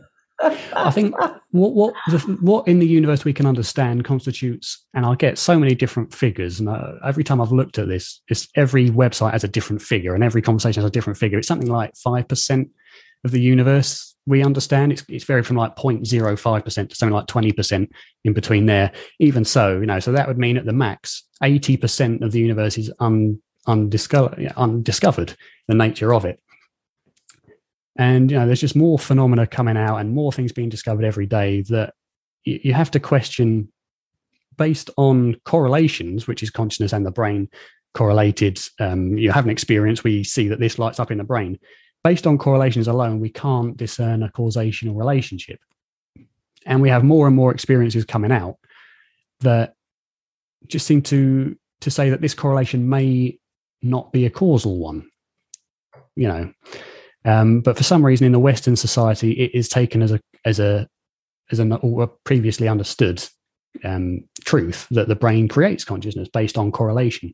[0.75, 1.41] I think what
[1.73, 5.73] what the, what in the universe we can understand constitutes, and I get so many
[5.73, 6.59] different figures.
[6.59, 10.13] And uh, every time I've looked at this, it's every website has a different figure,
[10.13, 11.39] and every conversation has a different figure.
[11.39, 12.69] It's something like five percent
[13.25, 14.91] of the universe we understand.
[14.91, 17.91] It's it's varied from like 0.05 percent to something like twenty percent
[18.25, 18.91] in between there.
[19.19, 22.39] Even so, you know, so that would mean at the max, eighty percent of the
[22.39, 25.35] universe is un, undiscovered, undiscovered.
[25.67, 26.39] The nature of it.
[27.97, 31.25] And you know, there's just more phenomena coming out and more things being discovered every
[31.25, 31.93] day that
[32.43, 33.71] you, you have to question
[34.57, 37.49] based on correlations, which is consciousness and the brain
[37.93, 38.59] correlated.
[38.79, 41.59] Um, you have an experience, we see that this lights up in the brain.
[42.07, 45.59] Based on correlations alone, we can't discern a causational relationship.
[46.65, 48.55] And we have more and more experiences coming out
[49.41, 49.73] that
[50.67, 53.37] just seem to to say that this correlation may
[53.81, 55.09] not be a causal one.
[56.15, 56.53] You know,
[57.25, 60.61] um, but for some reason, in the Western society, it is taken as a as
[60.61, 60.87] a
[61.51, 63.21] as a previously understood
[63.83, 67.33] um, truth that the brain creates consciousness based on correlation,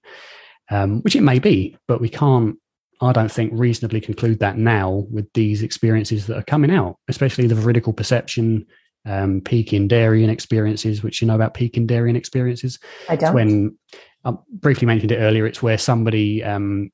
[0.72, 2.58] um, which it may be, but we can't.
[3.02, 7.48] I don't think reasonably conclude that now with these experiences that are coming out, especially
[7.48, 8.66] the veridical perception,
[9.06, 12.80] um, Peak in Darien experiences, which you know about Peak in Darien experiences.
[13.10, 13.30] I don't.
[13.30, 13.78] It's when
[14.24, 15.46] I briefly mentioned it earlier.
[15.46, 16.92] It's where somebody um,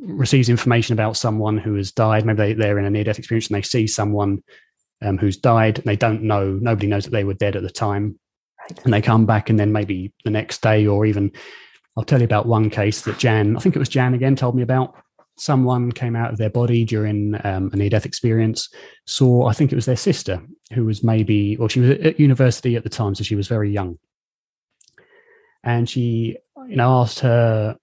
[0.00, 2.24] receives information about someone who has died.
[2.24, 4.42] Maybe they, are in a near death experience and they see someone
[5.02, 7.70] um, who's died and they don't know, nobody knows that they were dead at the
[7.70, 8.18] time.
[8.60, 8.84] Right.
[8.84, 11.32] And they come back and then maybe the next day or even,
[11.98, 14.54] I'll tell you about one case that Jan, I think it was Jan again, told
[14.54, 14.94] me about.
[15.36, 18.72] Someone came out of their body during um, a near death experience,
[19.04, 20.40] saw, I think it was their sister,
[20.72, 23.72] who was maybe, or she was at university at the time, so she was very
[23.72, 23.98] young.
[25.64, 26.36] And she,
[26.68, 27.76] you know, asked her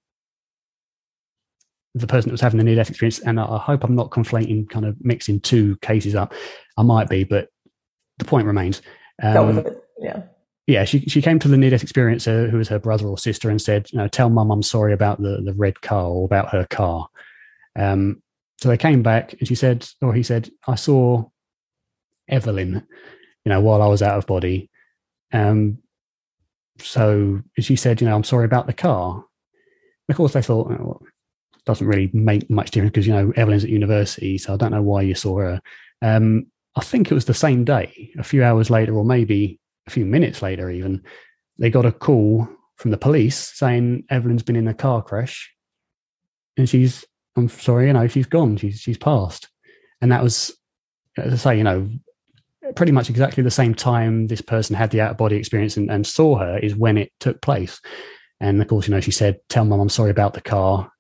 [1.94, 3.20] the person that was having the near death experience.
[3.20, 6.34] And I, hope I'm not conflating, kind of mixing two cases up.
[6.78, 7.50] I might be, but
[8.18, 8.82] the point remains.
[9.22, 9.66] Um,
[10.00, 10.24] yeah.
[10.68, 13.18] Yeah, she she came to the near death experience, uh, who was her brother or
[13.18, 16.26] sister, and said, you know, "Tell mum I'm sorry about the the red car or
[16.26, 17.08] about her car."
[17.76, 18.22] Um,
[18.60, 21.26] so they came back, and she said, or he said, "I saw
[22.28, 22.88] Evelyn,
[23.44, 24.70] you know, while I was out of body."
[25.32, 25.80] Um,
[26.80, 29.24] so she said, "You know, I'm sorry about the car."
[30.10, 31.02] of course, they thought, oh, well,
[31.66, 34.84] doesn't really make much difference because you know Evelyn's at university, so I don't know
[34.84, 35.62] why you saw her.
[36.02, 39.92] Um, I think it was the same day, a few hours later, or maybe a
[39.92, 41.04] few minutes later, even
[41.58, 45.54] they got a call from the police saying Evelyn's been in a car crash,
[46.58, 47.06] and she's
[47.38, 49.50] I'm sorry, you know, she's gone, she's she's passed,
[50.02, 50.56] and that was,
[51.18, 51.90] as I say, you know,
[52.76, 55.90] pretty much exactly the same time this person had the out of body experience and,
[55.92, 57.80] and saw her is when it took place.
[58.40, 60.92] And of course, you know, she said, "Tell mum I'm sorry about the car."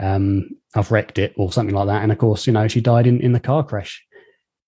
[0.00, 2.02] um, I've wrecked it or something like that.
[2.02, 4.04] And of course, you know, she died in, in the car crash.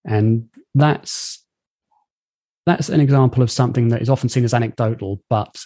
[0.04, 1.41] And that's
[2.66, 5.56] that's an example of something that is often seen as anecdotal, but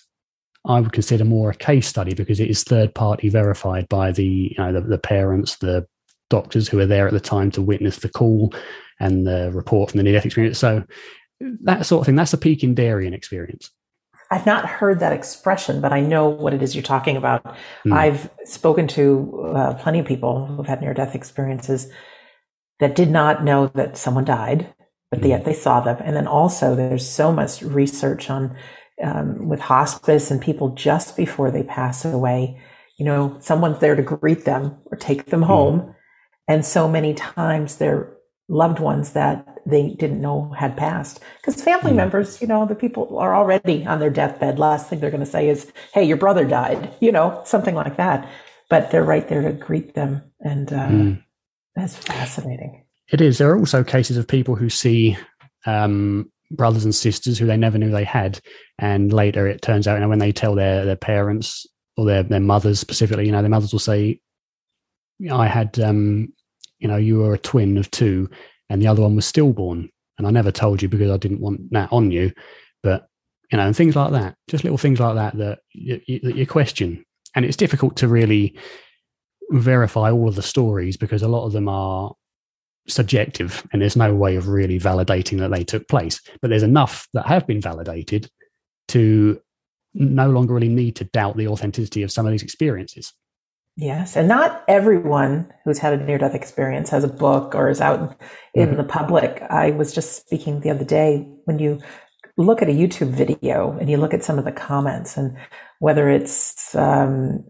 [0.66, 4.24] I would consider more a case study because it is third party verified by the
[4.24, 5.86] you know the, the parents, the
[6.28, 8.52] doctors who were there at the time to witness the call
[8.98, 10.58] and the report from the near death experience.
[10.58, 10.82] So
[11.40, 13.70] that sort of thing, that's a Peak in Darien experience.
[14.30, 17.44] I've not heard that expression, but I know what it is you're talking about.
[17.84, 17.92] Mm.
[17.92, 21.88] I've spoken to uh, plenty of people who've had near death experiences
[22.80, 24.74] that did not know that someone died,
[25.10, 25.96] but yet they saw them.
[26.00, 28.56] And then also, there's so much research on
[29.02, 32.60] um, with hospice and people just before they pass away.
[32.98, 35.48] You know, someone's there to greet them or take them hmm.
[35.48, 35.94] home.
[36.48, 38.16] And so many times they're
[38.48, 41.20] loved ones that they didn't know had passed.
[41.38, 41.96] Because family mm.
[41.96, 44.58] members, you know, the people are already on their deathbed.
[44.58, 47.96] Last thing they're going to say is, hey, your brother died, you know, something like
[47.96, 48.28] that.
[48.70, 50.22] But they're right there to greet them.
[50.40, 51.24] And uh, mm.
[51.74, 52.85] that's fascinating.
[53.10, 53.38] It is.
[53.38, 55.16] There are also cases of people who see
[55.64, 58.40] um, brothers and sisters who they never knew they had.
[58.78, 61.66] And later it turns out, you know, when they tell their, their parents
[61.96, 64.20] or their, their mothers specifically, you know, their mothers will say,
[65.30, 66.32] I had, um,
[66.78, 68.28] you know, you were a twin of two
[68.68, 69.88] and the other one was stillborn.
[70.18, 72.32] And I never told you because I didn't want that on you.
[72.82, 73.06] But,
[73.50, 76.36] you know, and things like that, just little things like that that you, you, that
[76.36, 77.04] you question.
[77.34, 78.56] And it's difficult to really
[79.50, 82.14] verify all of the stories because a lot of them are
[82.88, 86.20] subjective and there's no way of really validating that they took place.
[86.40, 88.30] But there's enough that have been validated
[88.88, 89.40] to
[89.94, 93.12] no longer really need to doubt the authenticity of some of these experiences.
[93.78, 97.80] Yes, and not everyone who's had a near death experience has a book or is
[97.80, 98.18] out
[98.54, 98.76] in mm-hmm.
[98.78, 99.42] the public.
[99.50, 101.80] I was just speaking the other day when you
[102.38, 105.36] look at a YouTube video and you look at some of the comments and
[105.78, 107.44] whether it's um,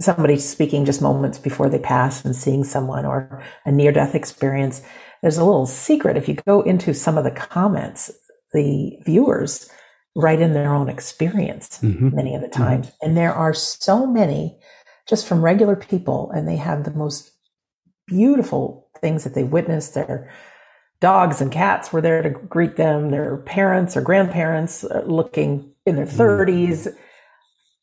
[0.00, 4.82] somebody speaking just moments before they pass and seeing someone or a near death experience,
[5.22, 6.16] there's a little secret.
[6.16, 8.10] If you go into some of the comments,
[8.52, 9.68] the viewers
[10.14, 12.14] write in their own experience mm-hmm.
[12.14, 12.62] many of the mm-hmm.
[12.62, 12.86] times.
[12.86, 13.06] Mm-hmm.
[13.06, 14.58] And there are so many
[15.08, 17.30] just from regular people, and they have the most
[18.06, 19.94] beautiful things that they witnessed.
[19.94, 20.32] Their
[21.00, 25.96] dogs and cats were there to greet them, their parents or grandparents uh, looking in
[25.96, 26.86] their 30s.
[26.86, 27.00] Mm-hmm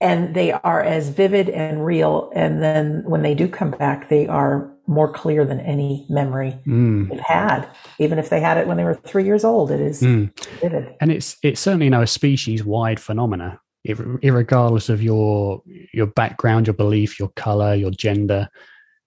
[0.03, 2.29] and they are as vivid and real.
[2.35, 7.09] And then when they do come back, they are more clear than any memory mm.
[7.09, 7.65] they've had,
[7.99, 9.71] even if they had it when they were three years old.
[9.71, 10.29] It is mm.
[10.59, 13.61] vivid, and it's it's certainly you know a species wide phenomena,
[14.21, 15.63] regardless of your
[15.93, 18.49] your background, your belief, your color, your gender,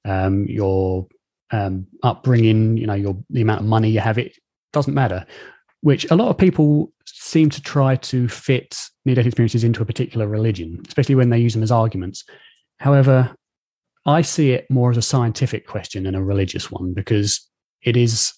[0.07, 1.07] um, your
[1.51, 2.79] um, upbringing.
[2.79, 4.17] You know, your the amount of money you have.
[4.17, 4.39] It
[4.73, 5.27] doesn't matter
[5.81, 9.87] which a lot of people seem to try to fit near death experiences into a
[9.87, 12.25] particular religion, especially when they use them as arguments.
[12.79, 13.35] However,
[14.05, 17.49] I see it more as a scientific question than a religious one because
[17.83, 18.33] it is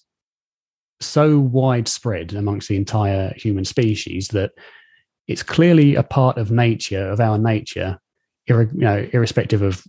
[0.99, 4.51] so widespread amongst the entire human species that
[5.27, 7.99] it's clearly a part of nature, of our nature,
[8.47, 9.83] ir- you know, irrespective of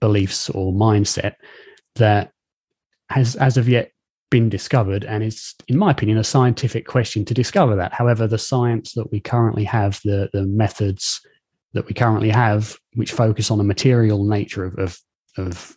[0.00, 1.34] beliefs or mindset,
[1.96, 2.32] that
[3.10, 3.92] has as of yet
[4.30, 7.92] been discovered and it's in my opinion a scientific question to discover that.
[7.92, 11.20] However the science that we currently have the the methods
[11.72, 15.00] that we currently have which focus on the material nature of of,
[15.36, 15.76] of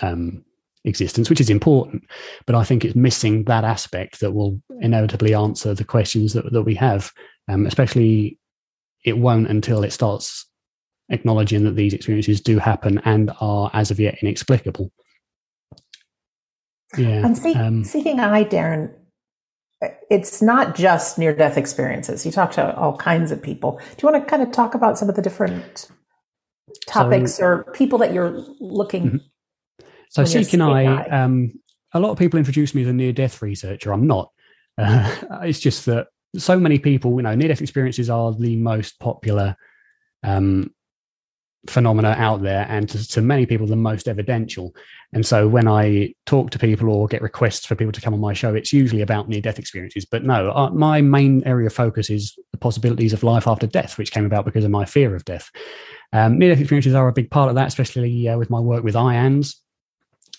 [0.00, 0.44] um,
[0.84, 2.02] existence which is important
[2.44, 6.62] but i think it's missing that aspect that will inevitably answer the questions that, that
[6.62, 7.12] we have
[7.48, 8.36] um, especially
[9.04, 10.46] it won't until it starts
[11.08, 14.90] acknowledging that these experiences do happen and are as of yet inexplicable
[16.96, 17.24] yeah.
[17.24, 18.92] And see, um, Seeking I, Darren,
[20.10, 22.24] it's not just near death experiences.
[22.24, 23.80] You talk to all kinds of people.
[23.96, 25.88] Do you want to kind of talk about some of the different
[26.86, 29.04] topics so, or people that you're looking?
[29.04, 29.86] Mm-hmm.
[30.10, 31.08] So, Seeking I, eye.
[31.08, 31.52] Um,
[31.94, 33.92] a lot of people introduce me as a near death researcher.
[33.92, 34.30] I'm not.
[34.78, 38.98] Uh, it's just that so many people, you know, near death experiences are the most
[38.98, 39.56] popular
[40.22, 40.72] um,
[41.68, 44.74] phenomena out there and to, to, many people the most evidential
[45.12, 48.20] and so when i talk to people or get requests for people to come on
[48.20, 50.04] my show it's usually about near death experiences.
[50.04, 53.98] But no uh, my main area of focus is the possibilities of life after death
[53.98, 55.50] which came about because of my fear of death.
[56.12, 58.84] Um, near death experiences are a big part of that especially uh, with my work
[58.84, 59.56] with IANDS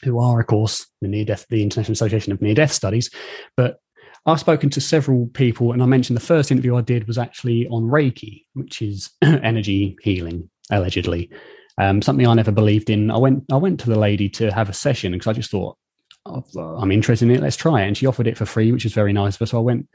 [0.04, 3.10] who are of course the near death the international association of near death studies.
[3.56, 3.80] But
[4.26, 7.68] I've spoken to several people, and I mentioned the first interview I did was actually
[7.68, 11.30] on Reiki, which is energy healing allegedly.
[11.78, 13.10] Um, something I never believed in.
[13.10, 15.78] I went I went to the lady to have a session because I just thought
[16.26, 16.44] oh,
[16.80, 17.42] I'm interested in it.
[17.42, 19.38] Let's try it, and she offered it for free, which was very nice.
[19.38, 19.88] But so I went,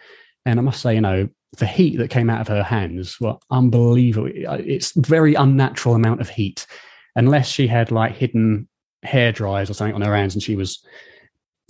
[0.44, 3.36] and I must say, you know, the heat that came out of her hands were
[3.50, 4.30] unbelievable.
[4.34, 6.66] It's very unnatural amount of heat,
[7.16, 8.68] unless she had like hidden
[9.02, 10.84] hair dryers or something on her hands, and she was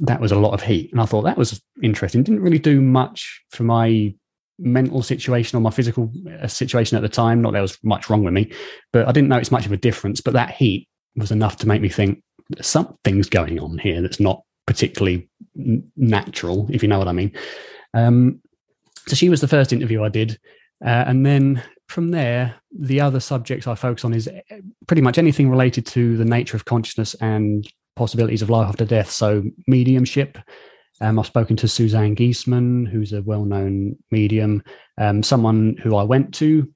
[0.01, 0.93] that was a lot of heat.
[0.93, 2.23] And I thought that was interesting.
[2.23, 4.15] Didn't really do much for my
[4.59, 6.11] mental situation or my physical
[6.43, 7.43] uh, situation at the time.
[7.43, 8.53] Not there was much wrong with me,
[8.93, 10.21] but I didn't notice much of a difference.
[10.21, 12.23] But that heat was enough to make me think
[12.61, 15.29] something's going on here that's not particularly
[15.97, 17.33] natural, if you know what I mean.
[17.95, 18.41] Um,
[19.07, 20.39] so she was the first interview I did.
[20.85, 24.57] Uh, and then from there, the other subjects I focus on is uh,
[24.87, 29.11] pretty much anything related to the nature of consciousness and possibilities of life after death.
[29.11, 30.39] So mediumship,
[31.01, 34.63] um, I've spoken to Suzanne Giesemann, who's a well known medium,
[34.99, 36.69] um, someone who I went to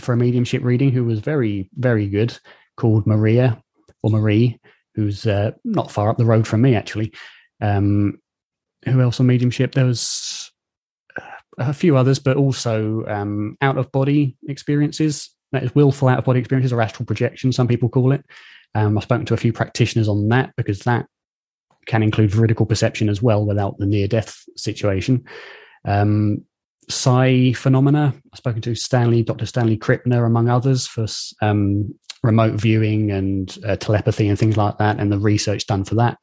[0.00, 2.36] for a mediumship reading who was very, very good,
[2.76, 3.62] called Maria
[4.02, 4.60] or Marie,
[4.94, 7.12] who's uh, not far up the road from me, actually.
[7.60, 8.18] Um,
[8.84, 9.72] who else on mediumship?
[9.72, 10.50] There was
[11.20, 11.22] uh,
[11.58, 15.30] a few others, but also um, out of body experiences.
[15.52, 18.22] That is willful out of body experiences or astral projection, some people call it.
[18.74, 21.06] Um, I've spoken to a few practitioners on that because that
[21.88, 25.24] can include veridical perception as well without the near death situation.
[25.84, 26.44] Um,
[26.88, 28.14] psi phenomena.
[28.32, 29.46] I've spoken to Stanley, Dr.
[29.46, 31.06] Stanley Krippner, among others, for
[31.42, 35.96] um, remote viewing and uh, telepathy and things like that, and the research done for
[35.96, 36.18] that.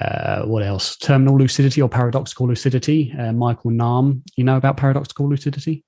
[0.00, 0.96] Uh, what else?
[0.96, 3.14] Terminal lucidity or paradoxical lucidity.
[3.18, 5.84] Uh, Michael Nahm, you know about paradoxical lucidity?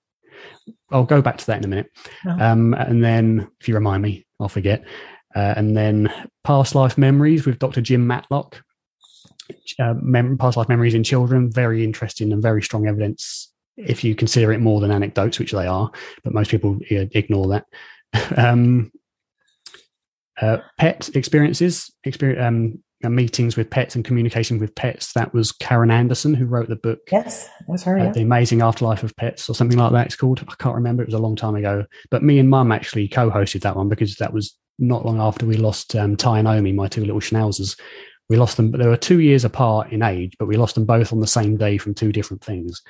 [0.90, 1.90] I'll go back to that in a minute.
[2.24, 4.84] Um, and then, if you remind me, I'll forget.
[5.34, 6.12] Uh, and then
[6.44, 7.80] past life memories with Dr.
[7.80, 8.62] Jim Matlock.
[9.78, 14.14] Uh, mem- past life memories in children, very interesting and very strong evidence if you
[14.14, 15.90] consider it more than anecdotes, which they are,
[16.24, 17.66] but most people ignore that.
[18.36, 18.90] um,
[20.40, 25.12] uh, pet experiences, experience, um, uh, meetings with pets and communication with pets.
[25.12, 27.01] That was Karen Anderson who wrote the book.
[27.12, 27.99] Yes, that's her.
[27.99, 28.12] Uh, yeah.
[28.12, 30.07] The Amazing Afterlife of Pets, or something like that.
[30.07, 30.42] It's called.
[30.49, 31.03] I can't remember.
[31.03, 31.84] It was a long time ago.
[32.11, 35.57] But me and Mum actually co-hosted that one because that was not long after we
[35.57, 37.78] lost um, Ty and Omi, my two little schnauzers.
[38.29, 40.85] We lost them, but they were two years apart in age, but we lost them
[40.85, 42.83] both on the same day from two different things.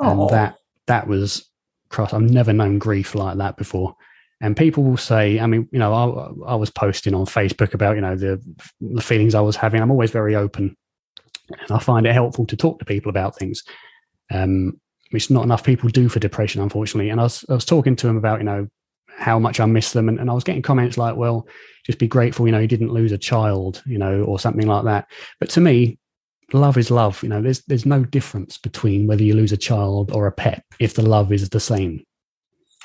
[0.00, 0.22] Oh.
[0.22, 1.48] And that that was
[1.88, 2.12] cross.
[2.12, 3.94] I've never known grief like that before.
[4.40, 7.96] And people will say, I mean, you know, I, I was posting on Facebook about,
[7.96, 8.42] you know, the
[8.80, 9.80] the feelings I was having.
[9.80, 10.76] I'm always very open,
[11.48, 13.62] and I find it helpful to talk to people about things.
[14.32, 14.80] Um,
[15.10, 17.10] which not enough people do for depression, unfortunately.
[17.10, 18.68] And I was, I was talking to them about, you know,
[19.16, 20.08] how much I miss them.
[20.08, 21.46] And, and, I was getting comments like, well,
[21.84, 24.84] just be grateful, you know, you didn't lose a child, you know, or something like
[24.84, 25.08] that.
[25.38, 25.98] But to me,
[26.52, 27.22] love is love.
[27.22, 30.64] You know, there's there's no difference between whether you lose a child or a pet
[30.78, 32.04] if the love is the same.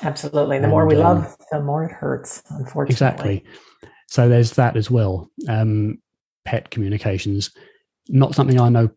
[0.02, 0.58] Absolutely.
[0.58, 2.92] The and, more we um, love, the more it hurts, unfortunately.
[2.92, 3.44] Exactly.
[4.08, 5.30] So there's that as well.
[5.48, 5.98] Um,
[6.44, 7.50] pet communications,
[8.08, 8.90] not something I know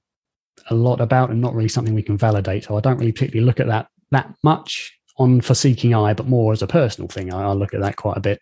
[0.70, 2.66] a lot about and not really something we can validate.
[2.66, 6.28] So I don't really particularly look at that that much on for Seeking I, but
[6.28, 7.34] more as a personal thing.
[7.34, 8.42] I, I look at that quite a bit.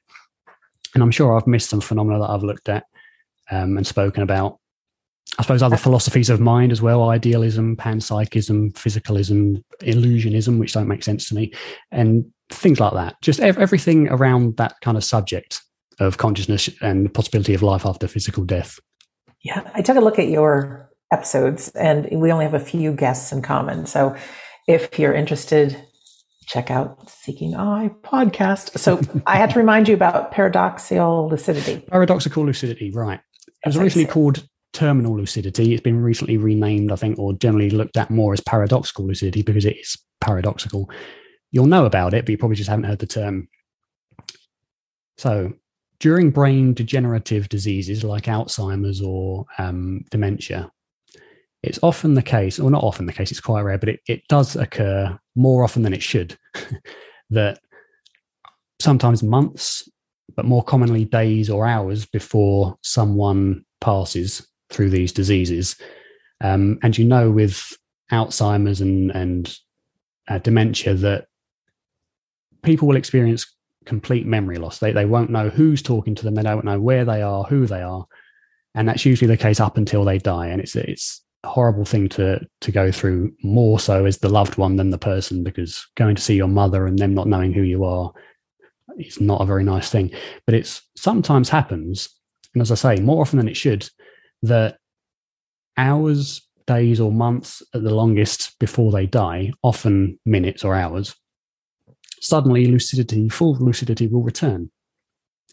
[0.94, 2.86] And I'm sure I've missed some phenomena that I've looked at
[3.52, 4.60] um, and spoken about
[5.38, 11.04] I suppose other philosophies of mind as well, idealism, panpsychism, physicalism, illusionism, which don't make
[11.04, 11.52] sense to me,
[11.92, 13.16] and things like that.
[13.22, 15.62] Just ev- everything around that kind of subject
[16.00, 18.80] of consciousness and the possibility of life after physical death.
[19.44, 23.32] Yeah, I took a look at your episodes, and we only have a few guests
[23.32, 23.86] in common.
[23.86, 24.16] So
[24.68, 25.80] if you're interested,
[26.48, 28.78] check out Seeking I podcast.
[28.80, 31.86] So I had to remind you about paradoxical lucidity.
[31.90, 33.20] Paradoxical lucidity, right.
[33.46, 35.74] It was originally called terminal lucidity.
[35.74, 39.66] It's been recently renamed, I think, or generally looked at more as paradoxical lucidity because
[39.66, 40.90] it is paradoxical.
[41.52, 43.50] You'll know about it, but you probably just haven't heard the term.
[45.18, 45.54] So,
[46.00, 50.72] during brain degenerative diseases like Alzheimer's or um, dementia,
[51.64, 54.22] it's often the case, or not often the case, it's quite rare, but it, it
[54.28, 56.38] does occur more often than it should,
[57.30, 57.60] that
[58.80, 59.90] sometimes months,
[60.36, 65.76] but more commonly days or hours before someone passes through these diseases.
[66.42, 67.74] Um, and you know, with
[68.12, 69.58] Alzheimer's and, and
[70.28, 71.26] uh, dementia, that
[72.62, 73.56] people will experience
[73.86, 74.80] complete memory loss.
[74.80, 77.66] They, they won't know who's talking to them, they don't know where they are, who
[77.66, 78.06] they are.
[78.76, 80.48] And that's usually the case up until they die.
[80.48, 84.76] And it's, it's horrible thing to, to go through, more so as the loved one
[84.76, 87.84] than the person, because going to see your mother and them not knowing who you
[87.84, 88.12] are
[88.98, 90.12] is not a very nice thing.
[90.46, 92.10] But it's sometimes happens.
[92.54, 93.90] And as I say, more often than it should,
[94.44, 94.78] that
[95.78, 101.16] hours, days, or months at the longest before they die, often minutes or hours,
[102.20, 104.70] suddenly lucidity, full lucidity will return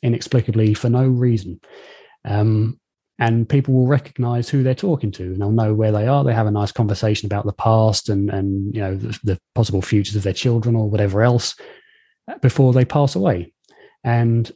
[0.02, 1.60] inexplicably for no reason.
[2.24, 2.78] Um,
[3.18, 6.24] and people will recognize who they're talking to and they'll know where they are.
[6.24, 9.82] They have a nice conversation about the past and, and you know, the, the possible
[9.82, 11.54] futures of their children or whatever else
[12.28, 13.52] uh, before they pass away.
[14.02, 14.50] And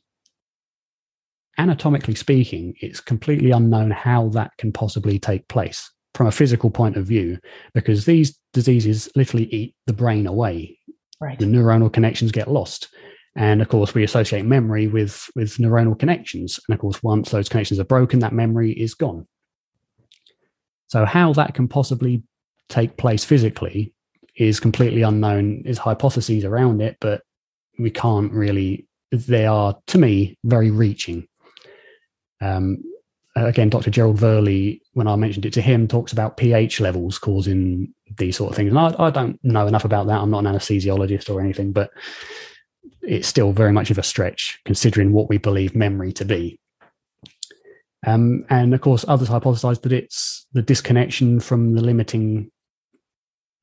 [1.57, 6.97] anatomically speaking, it's completely unknown how that can possibly take place from a physical point
[6.97, 7.39] of view,
[7.75, 10.79] because these diseases literally eat the brain away.
[11.21, 11.39] Right.
[11.39, 12.89] The neuronal connections get lost.
[13.39, 16.59] And of course, we associate memory with, with neuronal connections.
[16.68, 19.28] And of course, once those connections are broken, that memory is gone.
[20.89, 22.24] So, how that can possibly
[22.68, 23.95] take place physically
[24.34, 25.62] is completely unknown.
[25.62, 27.22] There's hypotheses around it, but
[27.78, 31.28] we can't really, they are, to me, very reaching.
[32.41, 32.82] Um,
[33.36, 33.91] again, Dr.
[33.91, 38.51] Gerald Woerlee, when I mentioned it to him, talks about pH levels causing these sort
[38.51, 38.70] of things.
[38.70, 40.20] And I, I, don't know enough about that.
[40.20, 41.91] I'm not an anesthesiologist or anything, but
[43.03, 46.59] it's still very much of a stretch considering what we believe memory to be.
[48.07, 52.51] Um, and of course, others hypothesize that it's the disconnection from the limiting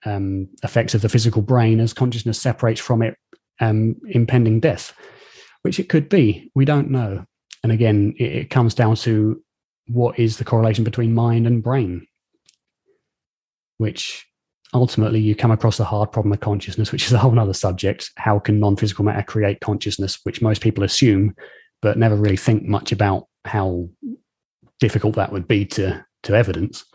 [0.06, 3.18] um, effects of the physical brain as consciousness separates from it,
[3.60, 4.94] um, impending death,
[5.62, 6.52] which it could be.
[6.54, 7.26] We don't know.
[7.64, 9.42] And again, it, it comes down to
[9.88, 12.06] what is the correlation between mind and brain,
[13.78, 14.28] which
[14.76, 18.12] ultimately you come across the hard problem of consciousness, which is a whole other subject.
[18.18, 21.34] How can non physical matter create consciousness, which most people assume,
[21.82, 23.88] but never really think much about how
[24.80, 26.86] difficult that would be to, to evidence.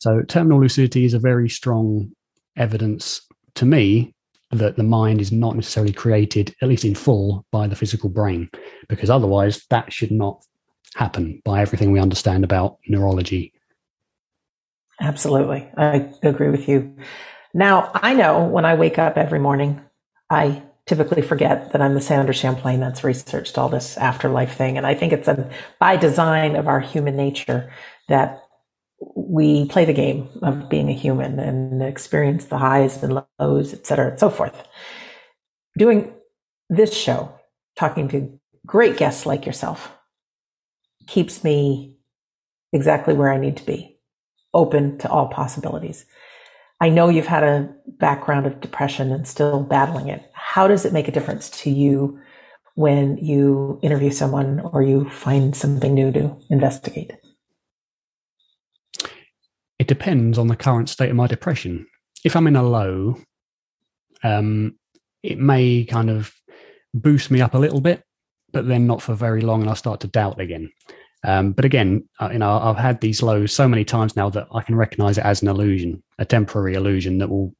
[0.00, 2.10] So, terminal lucidity is a very strong
[2.56, 3.22] evidence
[3.54, 4.14] to me
[4.50, 8.48] that the mind is not necessarily created, at least in full, by the physical brain,
[8.88, 10.42] because otherwise that should not
[10.94, 13.52] happen by everything we understand about neurology.
[15.00, 15.68] Absolutely.
[15.76, 16.96] I agree with you.
[17.54, 19.80] Now, I know when I wake up every morning,
[20.28, 24.76] I typically forget that I'm the Sandra Champlain that's researched all this afterlife thing.
[24.76, 27.70] And I think it's a, by design of our human nature
[28.08, 28.42] that
[29.14, 33.86] we play the game of being a human and experience the highs and lows, et
[33.86, 34.66] cetera, and so forth.
[35.76, 36.12] Doing
[36.68, 37.32] this show,
[37.76, 39.92] talking to great guests like yourself,
[41.06, 41.96] keeps me
[42.72, 43.97] exactly where I need to be,
[44.58, 46.04] open to all possibilities.
[46.80, 50.30] I know you've had a background of depression and still battling it.
[50.32, 52.20] How does it make a difference to you
[52.74, 57.12] when you interview someone or you find something new to investigate?
[59.78, 61.86] it depends on the current state of my depression.
[62.24, 63.16] If I'm in a low,
[64.24, 64.76] um,
[65.22, 66.32] it may kind of
[66.92, 68.02] boost me up a little bit,
[68.52, 70.70] but then not for very long, and I start to doubt again.
[71.24, 74.46] Um, but again, uh, you know, I've had these lows so many times now that
[74.52, 77.54] I can recognize it as an illusion, a temporary illusion that will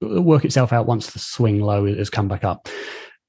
[0.00, 2.68] work itself out once the swing low has come back up.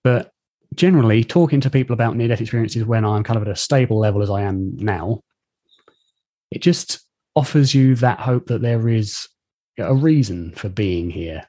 [0.03, 0.31] But
[0.75, 3.99] generally, talking to people about near death experiences when I'm kind of at a stable
[3.99, 5.21] level as I am now,
[6.51, 7.01] it just
[7.35, 9.27] offers you that hope that there is
[9.77, 11.43] a reason for being here.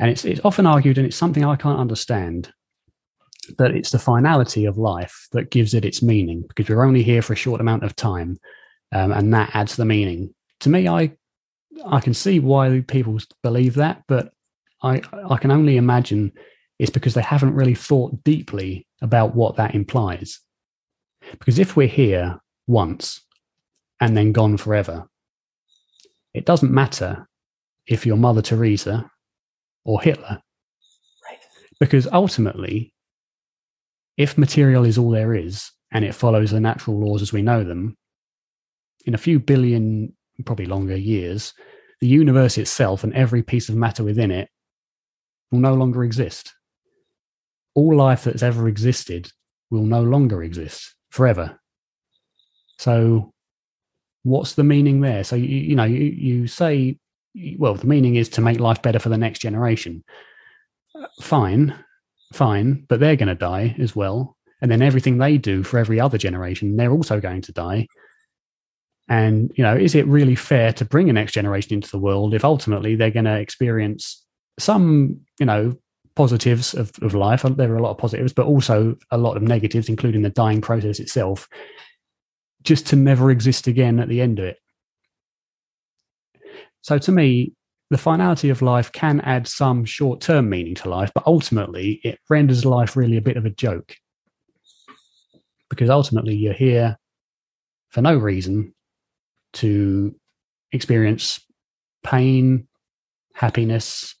[0.00, 2.52] And it's, it's often argued, and it's something I can't understand,
[3.58, 7.22] that it's the finality of life that gives it its meaning because we're only here
[7.22, 8.38] for a short amount of time.
[8.92, 10.34] Um, and that adds the meaning.
[10.60, 11.12] To me, I
[11.86, 14.32] I can see why people believe that, but
[14.82, 16.32] I I can only imagine
[16.78, 20.40] it's because they haven't really thought deeply about what that implies.
[21.32, 23.20] Because if we're here once
[24.00, 25.06] and then gone forever,
[26.32, 27.28] it doesn't matter
[27.86, 29.10] if you're Mother Teresa
[29.84, 30.40] or Hitler.
[31.28, 31.38] Right.
[31.78, 32.94] Because ultimately,
[34.20, 37.64] if material is all there is and it follows the natural laws as we know
[37.64, 37.96] them,
[39.06, 40.14] in a few billion,
[40.44, 41.54] probably longer years,
[42.02, 44.50] the universe itself and every piece of matter within it
[45.50, 46.52] will no longer exist.
[47.74, 49.32] All life that's ever existed
[49.70, 51.58] will no longer exist forever.
[52.78, 53.32] So
[54.22, 55.24] what's the meaning there?
[55.24, 56.98] So you, you know, you, you say,
[57.56, 60.04] well, the meaning is to make life better for the next generation.
[60.94, 61.74] Uh, fine,
[62.32, 64.36] fine, but they're going to die as well.
[64.62, 67.86] And then everything they do for every other generation, they're also going to die.
[69.08, 72.34] And, you know, is it really fair to bring a next generation into the world
[72.34, 74.24] if ultimately they're going to experience
[74.58, 75.76] some, you know,
[76.14, 77.42] positives of, of life?
[77.42, 80.60] There are a lot of positives, but also a lot of negatives, including the dying
[80.60, 81.48] process itself
[82.62, 84.58] just to never exist again at the end of it.
[86.82, 87.54] So to me,
[87.90, 92.18] the finality of life can add some short term meaning to life, but ultimately it
[92.28, 93.96] renders life really a bit of a joke.
[95.68, 96.96] Because ultimately you're here
[97.90, 98.74] for no reason
[99.54, 100.14] to
[100.72, 101.44] experience
[102.04, 102.68] pain,
[103.34, 104.14] happiness,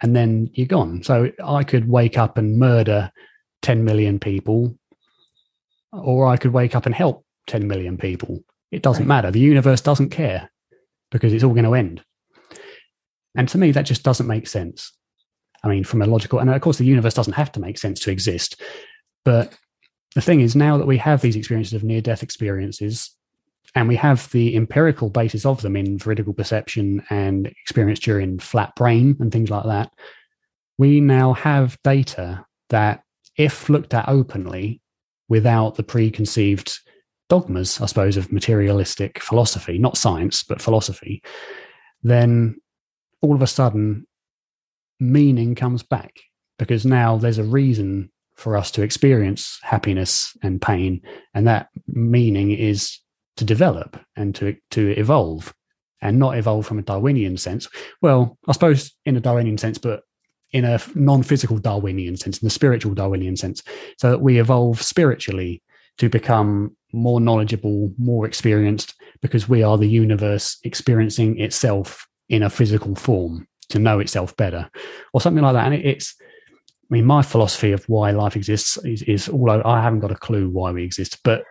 [0.00, 1.02] and then you're gone.
[1.02, 3.10] So I could wake up and murder
[3.62, 4.78] 10 million people,
[5.92, 8.40] or I could wake up and help 10 million people.
[8.70, 9.30] It doesn't matter.
[9.30, 10.50] The universe doesn't care
[11.10, 12.04] because it's all going to end.
[13.36, 14.92] And to me, that just doesn't make sense.
[15.62, 18.00] I mean, from a logical, and of course, the universe doesn't have to make sense
[18.00, 18.60] to exist.
[19.24, 19.56] But
[20.14, 23.10] the thing is, now that we have these experiences of near death experiences,
[23.74, 28.74] and we have the empirical basis of them in veridical perception and experience during flat
[28.74, 29.92] brain and things like that,
[30.78, 33.02] we now have data that,
[33.36, 34.80] if looked at openly
[35.28, 36.78] without the preconceived
[37.28, 41.22] dogmas, I suppose, of materialistic philosophy, not science, but philosophy,
[42.02, 42.56] then
[43.22, 44.06] all of a sudden
[44.98, 46.14] meaning comes back
[46.58, 51.00] because now there's a reason for us to experience happiness and pain.
[51.34, 52.98] And that meaning is
[53.36, 55.54] to develop and to, to evolve
[56.02, 57.68] and not evolve from a Darwinian sense.
[58.02, 60.02] Well, I suppose in a Darwinian sense, but
[60.52, 63.62] in a non physical Darwinian sense, in the spiritual Darwinian sense,
[63.98, 65.62] so that we evolve spiritually
[65.98, 72.50] to become more knowledgeable, more experienced, because we are the universe experiencing itself in a
[72.50, 74.70] physical form to know itself better,
[75.12, 75.66] or something like that.
[75.66, 80.00] And it's, I mean, my philosophy of why life exists is, is although I haven't
[80.00, 81.42] got a clue why we exist, but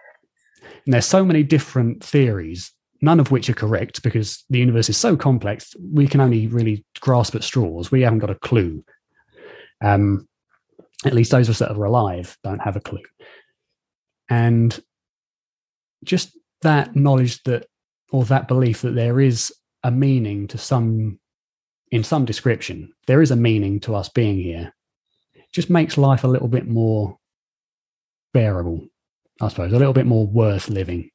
[0.86, 2.72] there's so many different theories,
[3.02, 6.86] none of which are correct because the universe is so complex, we can only really
[7.02, 7.92] grasp at straws.
[7.92, 8.84] We haven't got a clue.
[9.84, 10.28] Um,
[11.06, 13.04] at least those of us that are alive don't have a clue.
[14.30, 14.80] And
[16.04, 17.68] just that knowledge that,
[18.12, 19.54] or that belief that there is
[19.86, 21.20] a meaning to some,
[21.92, 24.74] in some description, there is a meaning to us being here,
[25.36, 27.20] it just makes life a little bit more
[28.34, 28.88] bearable,
[29.40, 31.12] I suppose, a little bit more worth living.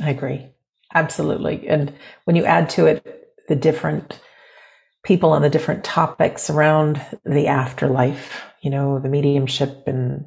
[0.00, 0.46] I agree.
[0.94, 1.68] Absolutely.
[1.68, 1.92] And
[2.24, 4.18] when you add to it the different
[5.04, 10.24] people on the different topics around the afterlife, you know, the mediumship and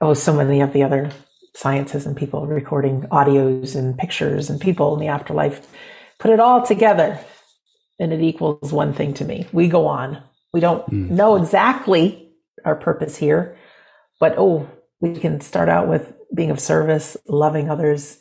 [0.00, 1.10] oh, so many of the other
[1.54, 5.66] sciences and people recording audios and pictures and people in the afterlife,
[6.18, 7.18] put it all together
[7.98, 9.46] and it equals one thing to me.
[9.52, 10.22] We go on.
[10.52, 11.10] We don't mm.
[11.10, 12.32] know exactly
[12.64, 13.56] our purpose here,
[14.20, 14.68] but oh,
[15.00, 18.18] we can start out with being of service, loving others.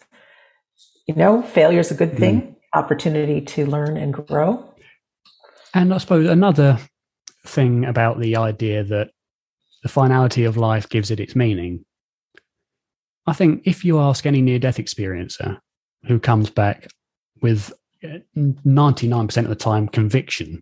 [1.08, 2.56] You know, failure is a good thing, mm.
[2.74, 4.74] opportunity to learn and grow.
[5.74, 6.80] And I suppose another
[7.46, 9.10] thing about the idea that
[9.84, 11.86] the finality of life gives it its meaning.
[13.28, 15.60] I think if you ask any near death experiencer
[16.08, 16.88] who comes back
[17.42, 17.74] with
[18.38, 20.62] 99% of the time conviction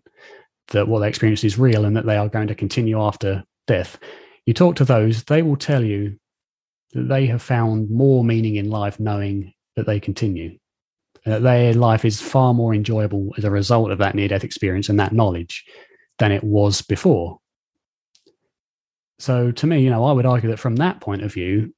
[0.68, 3.98] that what they experience is real and that they are going to continue after death,
[4.46, 6.18] you talk to those, they will tell you
[6.92, 10.58] that they have found more meaning in life knowing that they continue.
[11.24, 14.88] That their life is far more enjoyable as a result of that near death experience
[14.88, 15.64] and that knowledge
[16.18, 17.38] than it was before.
[19.18, 21.72] So, to me, you know, I would argue that from that point of view,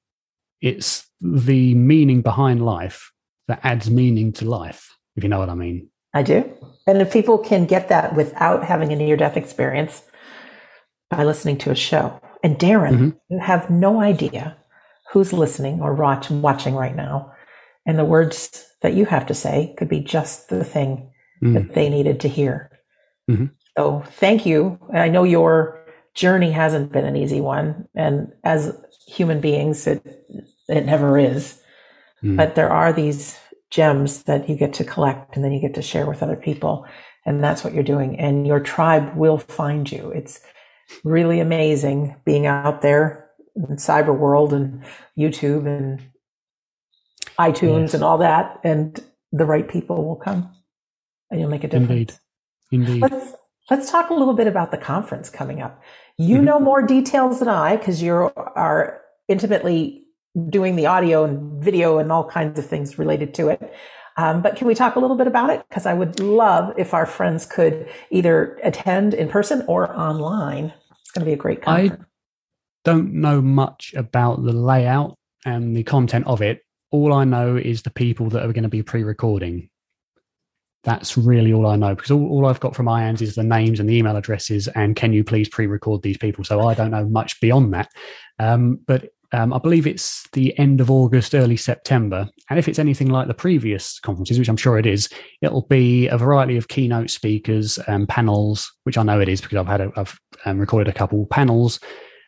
[0.61, 3.13] it's the meaning behind life
[3.47, 5.89] that adds meaning to life, if you know what I mean.
[6.15, 6.51] I do.
[6.87, 10.03] And if people can get that without having a near death experience
[11.11, 13.11] by listening to a show, and Darren, mm-hmm.
[13.29, 14.57] you have no idea
[15.13, 17.33] who's listening or watch, watching right now.
[17.87, 21.11] And the words that you have to say could be just the thing
[21.43, 21.55] mm-hmm.
[21.55, 22.71] that they needed to hear.
[23.31, 23.47] Mm-hmm.
[23.77, 24.79] So thank you.
[24.93, 27.89] I know your journey hasn't been an easy one.
[27.95, 30.03] And as human beings, it,
[30.69, 31.61] it never is.
[32.25, 32.37] Mm.
[32.37, 33.39] But there are these
[33.77, 36.87] gems that you get to collect and then you get to share with other people.
[37.27, 38.19] And that's what you're doing.
[38.19, 40.11] And your tribe will find you.
[40.13, 40.41] It's
[41.05, 44.83] really amazing being out there in cyber world and
[45.19, 46.01] YouTube and
[47.39, 47.95] iTunes yes.
[47.95, 48.61] and all that.
[48.65, 48.99] And
[49.31, 50.51] the right people will come
[51.31, 52.19] and you'll make a difference.
[52.73, 52.89] Indeed.
[52.89, 53.03] Indeed.
[53.03, 53.33] Let's,
[53.71, 55.83] let's talk a little bit about the conference coming up.
[56.17, 56.45] You mm-hmm.
[56.47, 60.06] know more details than I because you are intimately
[60.51, 63.75] doing the audio and video and all kinds of things related to it.
[64.19, 65.65] Um, but can we talk a little bit about it?
[65.69, 70.73] Because I would love if our friends could either attend in person or online.
[71.01, 72.03] It's going to be a great conference.
[72.03, 72.05] I
[72.85, 76.63] don't know much about the layout and the content of it.
[76.91, 79.69] All I know is the people that are going to be pre-recording.
[80.85, 83.81] That's really all I know because all, all I've got from IANDS is the names
[83.81, 86.45] and the email addresses and can you please pre-record these people?
[86.45, 87.91] So I don't know much beyond that.
[88.39, 92.29] Um, but um, I believe it's the end of August, early September.
[92.49, 95.09] And if it's anything like the previous conferences, which I'm sure it is,
[95.43, 99.59] it'll be a variety of keynote speakers and panels, which I know it is because
[99.59, 101.81] I've had a, I've um, recorded a couple panels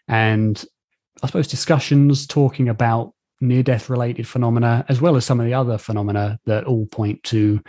[0.09, 0.62] and
[1.22, 5.55] I suppose discussions talking about near death related phenomena, as well as some of the
[5.55, 7.61] other phenomena that all point to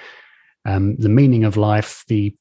[0.66, 2.36] um, the meaning of life, the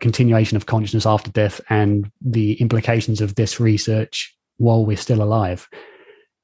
[0.00, 5.68] continuation of consciousness after death, and the implications of this research while we're still alive.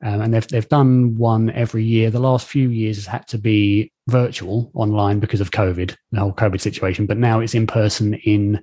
[0.05, 2.11] Um, and they've they've done one every year.
[2.11, 6.33] The last few years has had to be virtual online because of COVID, the whole
[6.33, 7.07] COVID situation.
[7.07, 8.61] But now it's in person in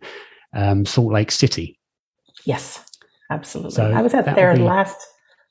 [0.53, 1.79] um, Salt Lake City.
[2.43, 2.83] Yes,
[3.29, 3.71] absolutely.
[3.71, 4.61] So I was at their be...
[4.61, 4.97] last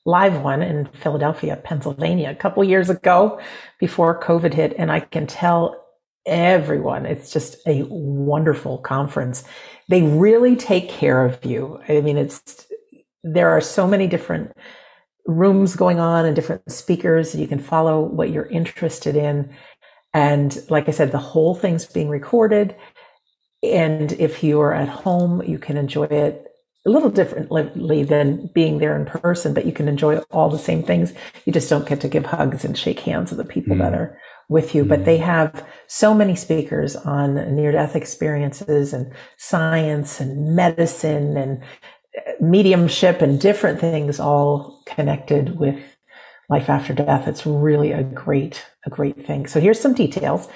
[0.05, 3.39] live one in Philadelphia, Pennsylvania, a couple years ago
[3.79, 5.83] before COVID hit, and I can tell
[6.25, 9.43] everyone it's just a wonderful conference.
[9.87, 11.79] They really take care of you.
[11.89, 12.67] I mean, it's
[13.23, 14.51] there are so many different
[15.25, 17.35] rooms going on and different speakers.
[17.35, 19.53] You can follow what you're interested in.
[20.13, 22.75] And like I said, the whole thing's being recorded.
[23.61, 26.45] And if you're at home, you can enjoy it
[26.87, 30.81] a little differently than being there in person, but you can enjoy all the same
[30.81, 31.13] things.
[31.45, 33.79] You just don't get to give hugs and shake hands with the people mm.
[33.79, 34.17] that are
[34.47, 34.85] with you.
[34.85, 34.89] Mm.
[34.89, 41.61] But they have so many speakers on near death experiences and science and medicine and
[42.39, 45.81] mediumship and different things all connected with
[46.49, 47.27] life after death.
[47.27, 49.47] It's really a great, a great thing.
[49.47, 50.47] So here's some details.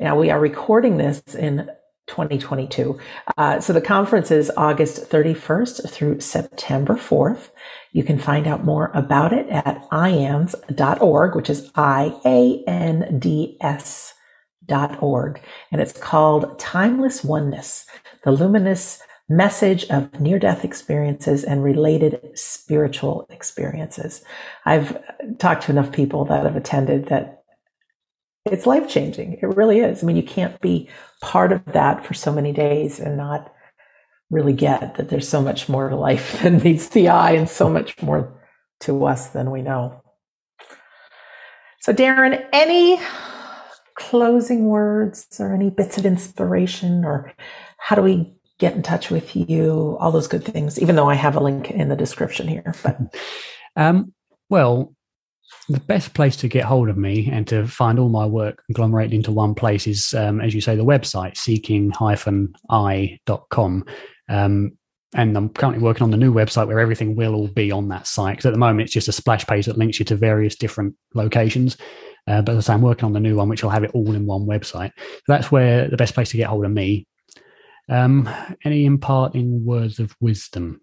[0.00, 1.70] Now we are recording this in
[2.06, 2.98] 2022.
[3.36, 7.50] Uh, so the conference is August 31st through September 4th.
[7.92, 12.64] You can find out more about it at iands.org, which is I-A-N-D-S
[14.66, 15.40] dot org.
[15.70, 17.86] And it's called Timeless Oneness,
[18.24, 24.22] the luminous message of near death experiences and related spiritual experiences.
[24.66, 25.02] I've
[25.38, 27.42] talked to enough people that have attended that
[28.44, 29.38] it's life changing.
[29.40, 30.02] It really is.
[30.02, 30.88] I mean, you can't be
[31.22, 33.50] part of that for so many days and not
[34.30, 37.70] really get that there's so much more to life than meets the eye and so
[37.70, 38.42] much more
[38.80, 40.02] to us than we know.
[41.80, 43.00] So, Darren, any
[43.94, 47.32] closing words or any bits of inspiration or
[47.78, 48.34] how do we
[48.64, 51.70] get in touch with you, all those good things, even though I have a link
[51.70, 52.74] in the description here.
[52.82, 52.98] But
[53.76, 54.14] um,
[54.48, 54.94] well,
[55.68, 59.12] the best place to get hold of me and to find all my work agglomerated
[59.12, 61.94] into one place is, um, as you say, the website seeking-i.com.
[64.30, 64.78] Um,
[65.14, 68.06] and I'm currently working on the new website where everything will all be on that
[68.06, 68.36] site.
[68.36, 70.94] Because at the moment, it's just a splash page that links you to various different
[71.12, 71.76] locations.
[72.26, 74.24] Uh, but as I'm working on the new one, which will have it all in
[74.24, 74.92] one website.
[74.96, 77.06] So that's where the best place to get hold of me.
[77.88, 78.28] Um,
[78.64, 80.80] any imparting words of wisdom?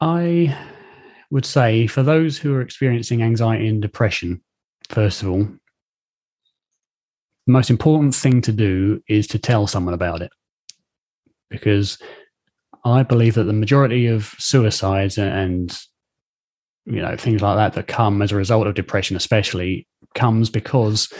[0.00, 0.56] I
[1.30, 4.42] would say for those who are experiencing anxiety and depression,
[4.88, 5.44] first of all,
[7.46, 10.32] the most important thing to do is to tell someone about it.
[11.50, 11.98] Because
[12.84, 15.76] I believe that the majority of suicides and
[16.84, 21.12] you know things like that that come as a result of depression especially comes because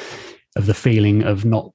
[0.57, 1.71] of the feeling of not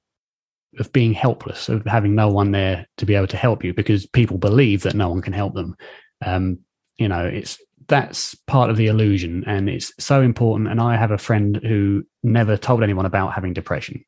[0.78, 4.06] of being helpless, of having no one there to be able to help you because
[4.06, 5.76] people believe that no one can help them.
[6.24, 6.58] Um,
[6.96, 7.58] you know, it's
[7.88, 10.68] that's part of the illusion and it's so important.
[10.68, 14.04] And I have a friend who never told anyone about having depression.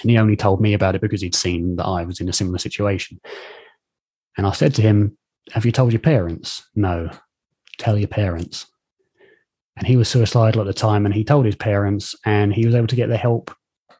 [0.00, 2.32] And he only told me about it because he'd seen that I was in a
[2.32, 3.20] similar situation.
[4.36, 5.16] And I said to him,
[5.52, 6.66] Have you told your parents?
[6.74, 7.10] No.
[7.78, 8.66] Tell your parents.
[9.76, 12.74] And he was suicidal at the time and he told his parents and he was
[12.74, 13.54] able to get the help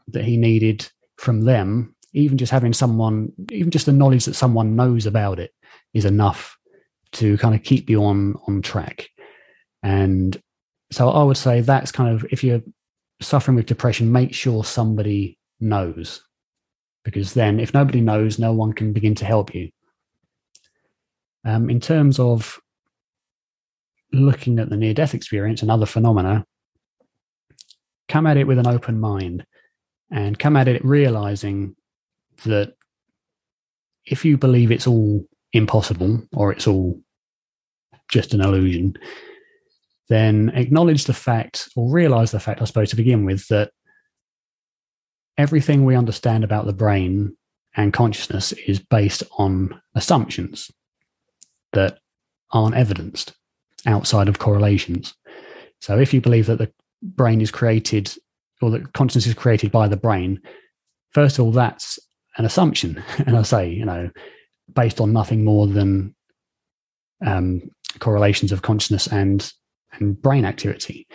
[0.09, 4.77] that he needed from them, even just having someone, even just the knowledge that someone
[4.77, 5.53] knows about it
[5.93, 6.57] is enough
[7.13, 9.09] to kind of keep you on on track.
[9.83, 10.41] And
[10.91, 12.63] so I would say that's kind of if you're
[13.21, 16.23] suffering with depression, make sure somebody knows.
[17.05, 19.71] Because then if nobody knows, no one can begin to help you.
[21.45, 22.61] Um, in terms of
[24.13, 26.45] looking at the near death experience and other phenomena,
[28.09, 29.45] come at it with an open mind
[30.11, 31.77] and come at it realizing
[32.45, 32.75] that
[34.05, 37.01] if you believe it's all impossible or it's all
[38.11, 38.95] just an illusion,
[40.09, 43.71] then acknowledge the fact or realize the fact, I suppose, to begin with, that
[45.37, 47.37] everything we understand about the brain
[47.77, 50.71] and consciousness is based on assumptions
[51.75, 51.99] that
[52.51, 53.35] aren't evidenced
[53.87, 55.15] outside of correlations.
[55.81, 58.13] So if you believe that the brain is created
[58.61, 60.41] or that consciousness is created by the brain,
[61.13, 61.99] first of all, that's
[62.37, 63.03] an assumption.
[63.27, 64.11] And I say, you know,
[64.73, 66.15] based on nothing more than
[67.25, 67.63] um,
[67.99, 69.51] correlations of consciousness and
[69.93, 71.07] and brain activity.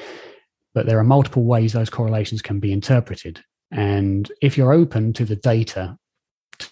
[0.74, 3.42] But there are multiple ways those correlations can be interpreted.
[3.72, 5.98] And if you're open to the data,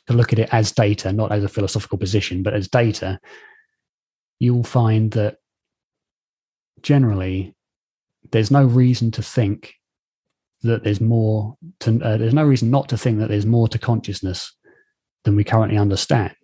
[0.07, 3.19] to look at it as data, not as a philosophical position, but as data,
[4.39, 5.38] you'll find that
[6.82, 7.55] generally
[8.32, 9.74] there's no reason to think
[10.64, 13.80] that there's more to uh, there's no reason not to think that there's more to
[13.80, 14.55] consciousness
[15.24, 16.36] than we currently understand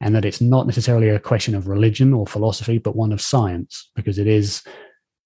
[0.00, 3.90] and that it's not necessarily a question of religion or philosophy but one of science
[3.94, 4.62] because it is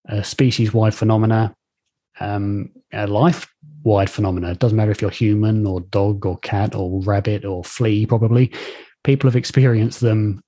[0.08, 1.54] a species wide phenomena
[2.20, 3.48] um, a life
[3.82, 4.50] wide phenomena.
[4.50, 8.52] It doesn't matter if you're human or dog or cat or rabbit or flea probably.
[9.04, 10.42] People have experienced them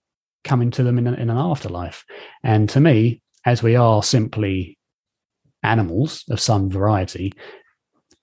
[0.44, 2.04] coming to them in, in an afterlife.
[2.42, 4.78] And to me as we are simply
[5.62, 7.32] animals of some variety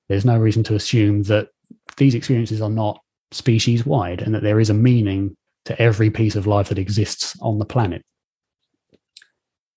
[0.09, 1.49] there's no reason to assume that
[1.97, 2.99] these experiences are not
[3.31, 5.35] species wide and that there is a meaning
[5.65, 8.01] to every piece of life that exists on the planet.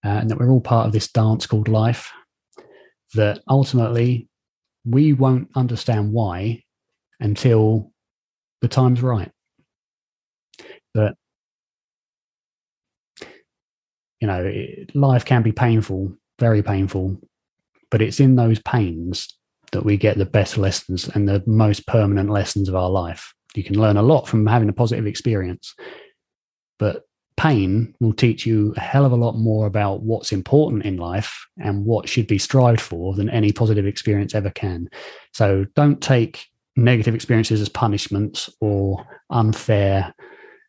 [0.05, 2.11] Uh, and that we're all part of this dance called life,
[3.14, 4.26] that ultimately
[4.85, 6.61] we won't understand why
[7.20, 7.93] until
[8.62, 9.30] the time's right.
[10.95, 11.14] But,
[14.18, 14.53] you know,
[14.95, 17.20] life can be painful, very painful,
[17.91, 19.39] but it's in those pains
[19.72, 23.34] that we get the best lessons and the most permanent lessons of our life.
[23.54, 25.74] You can learn a lot from having a positive experience,
[26.78, 27.02] but
[27.36, 31.46] pain will teach you a hell of a lot more about what's important in life
[31.58, 34.88] and what should be strived for than any positive experience ever can.
[35.32, 36.46] So don't take
[36.76, 40.14] negative experiences as punishments or unfair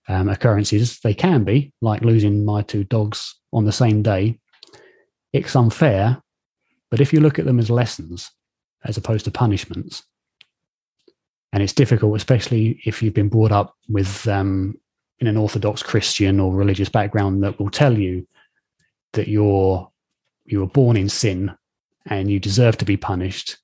[0.08, 1.00] um, occurrences.
[1.00, 4.40] They can be, like losing my two dogs on the same day.
[5.32, 6.22] It's unfair,
[6.92, 8.32] but if you look at them as lessons
[8.86, 10.04] as opposed to punishments,
[11.54, 14.78] and it's difficult, especially if you've been brought up with um,
[15.20, 18.28] in an Orthodox Christian or religious background that will tell you
[19.14, 19.90] that you're
[20.46, 21.56] you were born in sin
[22.08, 23.58] and you deserve to be punished.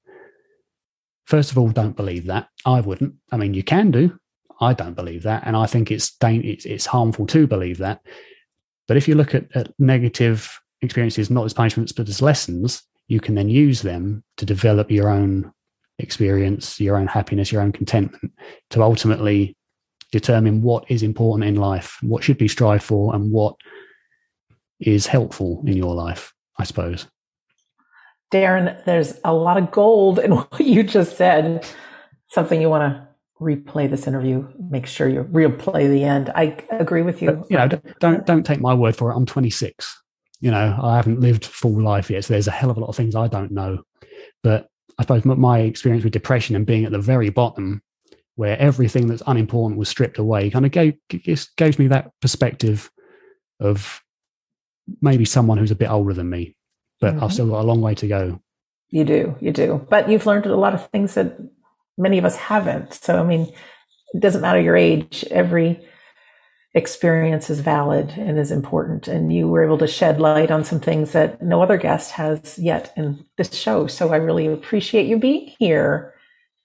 [1.25, 2.47] First of all, don't believe that.
[2.65, 3.15] I wouldn't.
[3.31, 4.17] I mean, you can do.
[4.61, 8.01] I don't believe that, and I think it's it's, it's harmful to believe that.
[8.87, 13.19] But if you look at, at negative experiences not as punishments but as lessons, you
[13.19, 15.51] can then use them to develop your own
[15.97, 18.31] experience, your own happiness, your own contentment,
[18.69, 19.57] to ultimately
[20.11, 23.55] determine what is important in life, what should be strived for, and what
[24.79, 27.07] is helpful in your life, I suppose.
[28.31, 31.67] Darren, there's a lot of gold in what you just said.
[32.29, 33.07] Something you want to
[33.41, 34.47] replay this interview.
[34.69, 36.29] Make sure you replay the end.
[36.35, 37.31] I agree with you.
[37.31, 37.67] But, you know,
[37.99, 39.15] don't don't take my word for it.
[39.15, 40.03] I'm 26.
[40.41, 42.89] You know, I haven't lived full life yet, so there's a hell of a lot
[42.89, 43.83] of things I don't know.
[44.41, 44.67] But
[44.97, 47.81] I suppose my experience with depression and being at the very bottom,
[48.35, 50.95] where everything that's unimportant was stripped away, kind of gave
[51.57, 52.89] gave me that perspective
[53.59, 54.01] of
[55.01, 56.55] maybe someone who's a bit older than me,
[57.01, 57.23] but mm-hmm.
[57.23, 58.41] I've still got a long way to go.
[58.89, 59.85] You do, you do.
[59.89, 61.37] But you've learned a lot of things that
[61.97, 62.93] many of us haven't.
[62.93, 63.53] So, I mean,
[64.13, 65.87] it doesn't matter your age, every
[66.73, 69.07] experience is valid and is important.
[69.07, 72.59] And you were able to shed light on some things that no other guest has
[72.59, 73.87] yet in this show.
[73.87, 76.13] So I really appreciate you being here.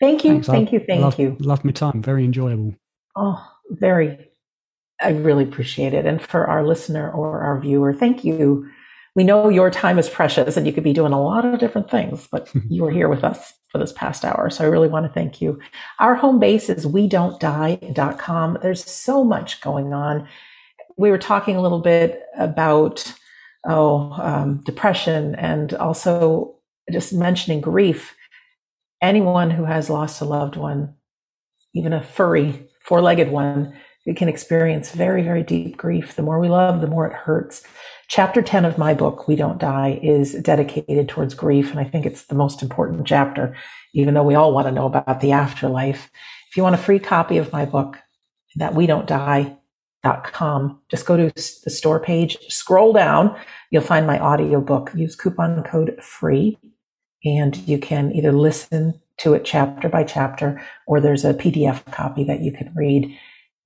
[0.00, 0.32] Thank you.
[0.32, 0.46] Thanks.
[0.48, 0.80] Thank you.
[0.86, 1.36] Thank love, you.
[1.40, 2.02] Love my time.
[2.02, 2.74] Very enjoyable.
[3.16, 4.30] Oh, very.
[5.00, 6.04] I really appreciate it.
[6.04, 8.68] And for our listener or our viewer, thank you.
[9.14, 11.90] We know your time is precious and you could be doing a lot of different
[11.90, 14.50] things, but you are here with us for this past hour.
[14.50, 15.60] So I really want to thank you.
[15.98, 18.58] Our home base is we don't die.com.
[18.62, 20.28] There's so much going on.
[20.96, 23.12] We were talking a little bit about,
[23.66, 26.56] oh, um, depression and also
[26.92, 28.14] just mentioning grief.
[29.02, 30.94] Anyone who has lost a loved one,
[31.74, 33.74] even a furry, four legged one,
[34.06, 36.14] you can experience very, very deep grief.
[36.14, 37.62] The more we love, the more it hurts.
[38.08, 41.70] Chapter 10 of my book, We Don't Die, is dedicated towards grief.
[41.70, 43.56] And I think it's the most important chapter,
[43.94, 46.10] even though we all want to know about the afterlife.
[46.50, 47.98] If you want a free copy of my book,
[48.56, 53.36] that we don't die.com, just go to the store page, scroll down,
[53.70, 54.92] you'll find my audio book.
[54.94, 56.58] Use coupon code free
[57.24, 62.24] and you can either listen to it chapter by chapter or there's a PDF copy
[62.24, 63.16] that you can read.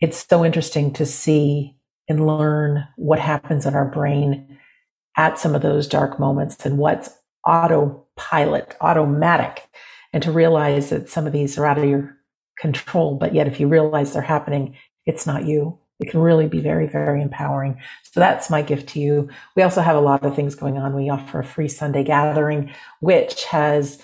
[0.01, 1.78] It's so interesting to see
[2.09, 4.59] and learn what happens in our brain
[5.17, 7.11] at some of those dark moments and what's
[7.47, 9.69] autopilot, automatic,
[10.13, 12.17] and to realize that some of these are out of your
[12.59, 13.17] control.
[13.17, 15.79] But yet, if you realize they're happening, it's not you.
[16.01, 17.81] It can really be very, very empowering.
[18.05, 19.29] So that's my gift to you.
[19.57, 20.95] We also have a lot of things going on.
[20.95, 24.01] We offer a free Sunday gathering, which has,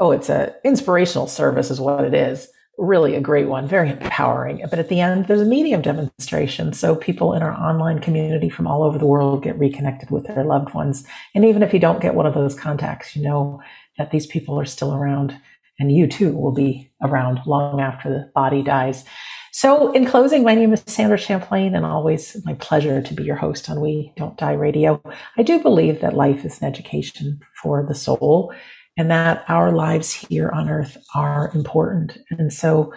[0.00, 2.48] oh, it's an inspirational service is what it is
[2.78, 4.64] really a great one, very empowering.
[4.68, 6.72] But at the end, there's a medium demonstration.
[6.72, 10.44] So people in our online community from all over the world get reconnected with their
[10.44, 11.04] loved ones.
[11.34, 13.62] And even if you don't get one of those contacts, you know
[13.98, 15.38] that these people are still around
[15.78, 19.04] and you too will be around long after the body dies.
[19.52, 23.36] So in closing, my name is Sandra Champlain and always my pleasure to be your
[23.36, 25.00] host on We Don't Die Radio.
[25.38, 28.52] I do believe that life is an education for the soul
[28.96, 32.18] and that our lives here on earth are important.
[32.30, 32.94] And so,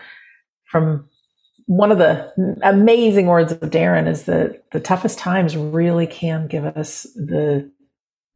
[0.66, 1.10] from
[1.66, 2.32] one of the
[2.64, 7.70] amazing words of Darren is that the toughest times really can give us the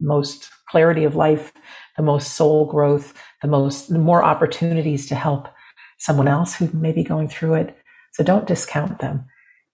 [0.00, 1.52] most clarity of life,
[1.96, 5.48] the most soul growth, the most, the more opportunities to help
[5.98, 7.76] someone else who may be going through it.
[8.12, 9.26] So don't discount them.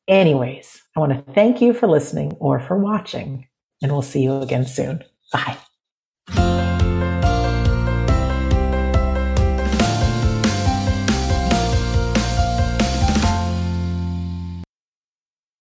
[0.08, 3.46] Anyways, I want to thank you for listening or for watching,
[3.82, 5.04] and we'll see you again soon.
[5.32, 5.56] Bye.